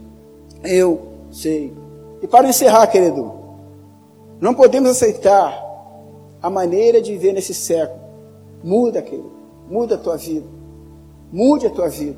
eu 0.63 1.07
sei. 1.31 1.73
E 2.21 2.27
para 2.27 2.47
encerrar, 2.47 2.85
querido, 2.87 3.33
não 4.39 4.53
podemos 4.53 4.89
aceitar 4.89 5.69
a 6.41 6.49
maneira 6.49 7.01
de 7.01 7.11
viver 7.11 7.33
nesse 7.33 7.53
século. 7.53 7.99
Muda, 8.63 9.01
querido, 9.01 9.31
muda 9.67 9.95
a 9.95 9.97
tua 9.97 10.17
vida. 10.17 10.45
Mude 11.31 11.67
a 11.67 11.69
tua 11.69 11.87
vida. 11.87 12.17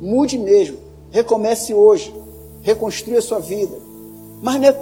Mude 0.00 0.38
mesmo. 0.38 0.78
Recomece 1.10 1.72
hoje. 1.72 2.14
Reconstrua 2.62 3.18
a 3.18 3.22
sua 3.22 3.38
vida. 3.38 3.76
Mas 4.42 4.56
não 4.56 4.68
é 4.68 4.72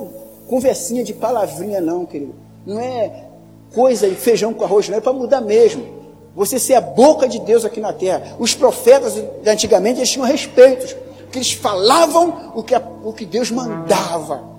conversinha 0.49 1.05
de 1.05 1.13
palavrinha, 1.13 1.81
não, 1.81 2.07
querido. 2.07 2.35
Não 2.67 2.81
é 2.81 3.27
coisa 3.75 4.07
e 4.07 4.15
feijão 4.15 4.53
com 4.53 4.65
arroz, 4.65 4.89
não 4.89 4.99
é 4.99 5.01
para 5.01 5.13
mudar 5.13 5.41
mesmo. 5.41 6.03
Você 6.35 6.59
ser 6.59 6.75
a 6.75 6.81
boca 6.81 7.29
de 7.29 7.39
Deus 7.41 7.65
aqui 7.65 7.81
na 7.81 7.93
terra. 7.93 8.37
Os 8.39 8.55
profetas 8.55 9.15
de 9.15 9.51
antigamente 9.51 9.99
eles 9.99 10.11
tinham 10.11 10.27
respeitos, 10.27 10.95
porque 11.25 11.39
eles 11.39 11.53
falavam 11.53 12.53
o 12.55 12.63
que, 12.63 12.75
o 13.05 13.13
que 13.13 13.27
Deus 13.27 13.51
mandava. 13.51 14.51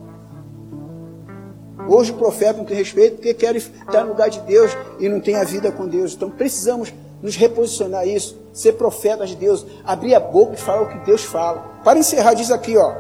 Hoje 1.88 2.12
o 2.12 2.16
profeta 2.16 2.60
não 2.60 2.66
tem 2.66 2.78
respeito 2.78 3.16
porque 3.16 3.34
quer 3.34 3.56
estar 3.56 4.04
no 4.04 4.10
lugar 4.10 4.30
de 4.30 4.40
Deus 4.42 4.72
e 5.00 5.10
não 5.10 5.20
tem 5.20 5.36
a 5.36 5.44
vida 5.44 5.72
com 5.72 5.88
Deus. 5.88 6.14
Então 6.14 6.30
precisamos 6.30 6.94
nos 7.24 7.38
reposicionar 7.38 8.06
isso, 8.06 8.38
ser 8.52 8.74
profetas 8.74 9.30
de 9.30 9.38
Deus, 9.38 9.66
abrir 9.86 10.14
a 10.14 10.20
boca 10.20 10.56
e 10.56 10.58
falar 10.58 10.82
o 10.82 10.90
que 10.90 11.06
Deus 11.06 11.24
fala. 11.24 11.64
Para 11.82 11.98
encerrar, 11.98 12.34
diz 12.34 12.52
aqui, 12.52 12.78
ó. 12.78 12.94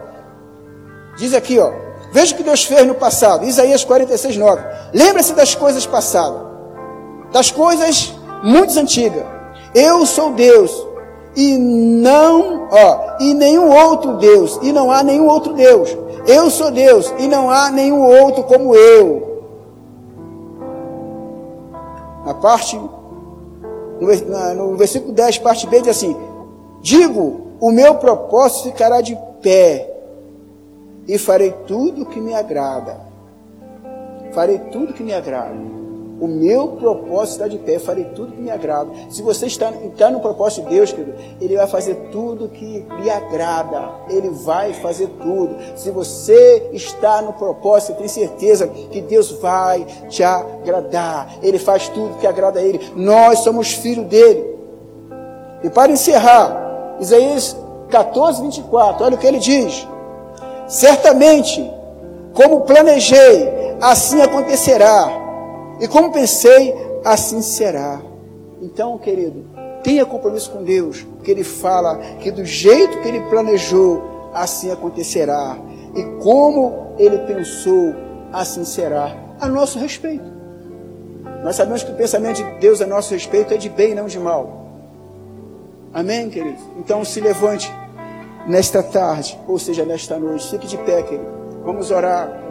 Diz 1.17 1.33
aqui, 1.33 1.59
ó. 1.59 1.73
Veja 2.13 2.33
o 2.33 2.38
que 2.38 2.43
Deus 2.43 2.63
fez 2.63 2.88
no 2.88 2.95
passado. 2.95 3.43
Isaías 3.43 3.83
46, 3.83 4.38
9. 4.38 4.63
Lembre-se 4.93 5.33
das 5.33 5.53
coisas 5.53 5.86
passadas, 5.86 6.41
das 7.33 7.51
coisas 7.51 8.13
muito 8.41 8.79
antigas. 8.79 9.25
Eu 9.75 10.05
sou 10.05 10.31
Deus 10.31 10.71
e 11.36 11.57
não, 11.57 12.69
ó, 12.71 13.17
e 13.19 13.33
nenhum 13.33 13.69
outro 13.69 14.17
Deus, 14.17 14.57
e 14.62 14.71
não 14.71 14.89
há 14.89 15.03
nenhum 15.03 15.27
outro 15.27 15.53
Deus. 15.53 15.97
Eu 16.25 16.49
sou 16.49 16.71
Deus 16.71 17.13
e 17.19 17.27
não 17.27 17.49
há 17.49 17.69
nenhum 17.69 18.01
outro 18.01 18.43
como 18.43 18.73
eu. 18.73 19.33
Na 22.25 22.33
parte, 22.36 22.79
no, 24.56 24.75
versículo 24.75 25.13
10, 25.13 25.39
parte 25.39 25.67
B, 25.67 25.82
diz 25.82 25.89
assim: 25.89 26.15
Digo, 26.82 27.47
o 27.60 27.71
meu 27.71 27.95
propósito 27.95 28.71
ficará 28.71 29.01
de 29.01 29.17
pé 29.41 29.89
e 31.08 31.17
farei 31.17 31.51
tudo 31.67 32.03
o 32.03 32.06
que 32.06 32.19
me 32.19 32.34
agrada. 32.34 32.99
Farei 34.34 34.60
tudo 34.71 34.91
o 34.91 34.93
que 34.93 35.03
me 35.03 35.13
agrada. 35.13 35.82
O 36.19 36.28
meu 36.28 36.69
propósito 36.69 37.43
está 37.43 37.47
de 37.47 37.58
pé, 37.58 37.80
farei 37.80 38.06
tudo 38.06 38.32
que 38.34 38.41
me 38.41 38.52
agrada. 38.52 38.89
Se 39.10 39.21
você 39.21 39.47
está, 39.47 39.71
está 39.71 40.10
no 40.10 40.19
propósito 40.19 40.67
de 40.67 40.76
Deus, 40.76 40.91
querido, 40.91 41.15
Ele 41.41 41.56
vai 41.56 41.67
fazer 41.67 41.95
tudo 42.12 42.49
que 42.49 42.86
lhe 43.02 43.10
agrada. 43.10 43.89
Ele 44.10 44.30
vai 44.30 44.73
fazer 44.73 45.08
tudo. 45.21 45.56
Se 45.76 45.91
você 45.91 46.69
está 46.71 47.21
no 47.21 47.34
propósito, 47.34 47.97
tem 47.97 48.08
certeza 48.08 48.67
que 48.67 49.02
Deus 49.02 49.32
vai 49.32 49.86
te 50.08 50.23
agradar. 50.23 51.36
Ele 51.41 51.60
faz 51.60 51.89
tudo 51.89 52.17
que 52.19 52.28
agrada 52.28 52.60
a 52.60 52.63
Ele. 52.63 52.80
Nós 52.95 53.39
somos 53.39 53.73
filhos 53.73 54.06
dele. 54.06 54.54
E 55.64 55.70
para 55.70 55.91
encerrar, 55.91 56.97
Isaías 56.99 57.55
14, 57.89 58.41
24, 58.41 59.05
olha 59.05 59.16
o 59.16 59.18
que 59.18 59.28
ele 59.28 59.39
diz. 59.39 59.88
Certamente, 60.68 61.72
como 62.34 62.61
planejei, 62.61 63.78
assim 63.82 64.22
acontecerá. 64.22 65.22
E 65.80 65.88
como 65.88 66.11
pensei, 66.11 66.74
assim 67.03 67.41
será. 67.41 68.01
Então, 68.61 68.97
querido, 68.97 69.45
tenha 69.84 70.05
compromisso 70.05 70.51
com 70.51 70.63
Deus, 70.63 71.01
porque 71.01 71.32
Ele 71.32 71.43
fala 71.43 71.97
que 72.19 72.32
do 72.32 72.45
jeito 72.45 73.01
que 73.01 73.07
Ele 73.07 73.21
planejou, 73.30 74.32
assim 74.34 74.71
acontecerá. 74.71 75.57
E 75.95 76.03
como 76.24 76.93
Ele 76.97 77.17
pensou, 77.19 77.93
assim 78.32 78.63
será. 78.63 79.15
A 79.39 79.47
nosso 79.47 79.78
respeito. 79.80 80.32
Nós 81.43 81.57
sabemos 81.57 81.84
que 81.84 81.91
o 81.91 81.95
pensamento 81.95 82.38
de 82.38 82.59
Deus 82.59 82.82
a 82.82 82.88
nosso 82.88 83.13
respeito 83.13 83.53
é 83.53 83.57
de 83.57 83.69
bem, 83.69 83.93
não 83.93 84.05
de 84.05 84.17
mal. 84.17 84.63
Amém, 85.93 86.30
querido? 86.30 86.57
Então 86.78 87.03
se 87.03 87.19
levante 87.19 87.69
nesta 88.47 88.82
tarde, 88.82 89.38
ou 89.47 89.59
seja, 89.59 89.86
nesta 89.86 90.17
noite. 90.17 90.49
Fique 90.49 90.67
de 90.67 90.78
pé, 90.78 91.03
querido. 91.03 91.28
Vamos 91.63 91.91
orar. 91.91 92.42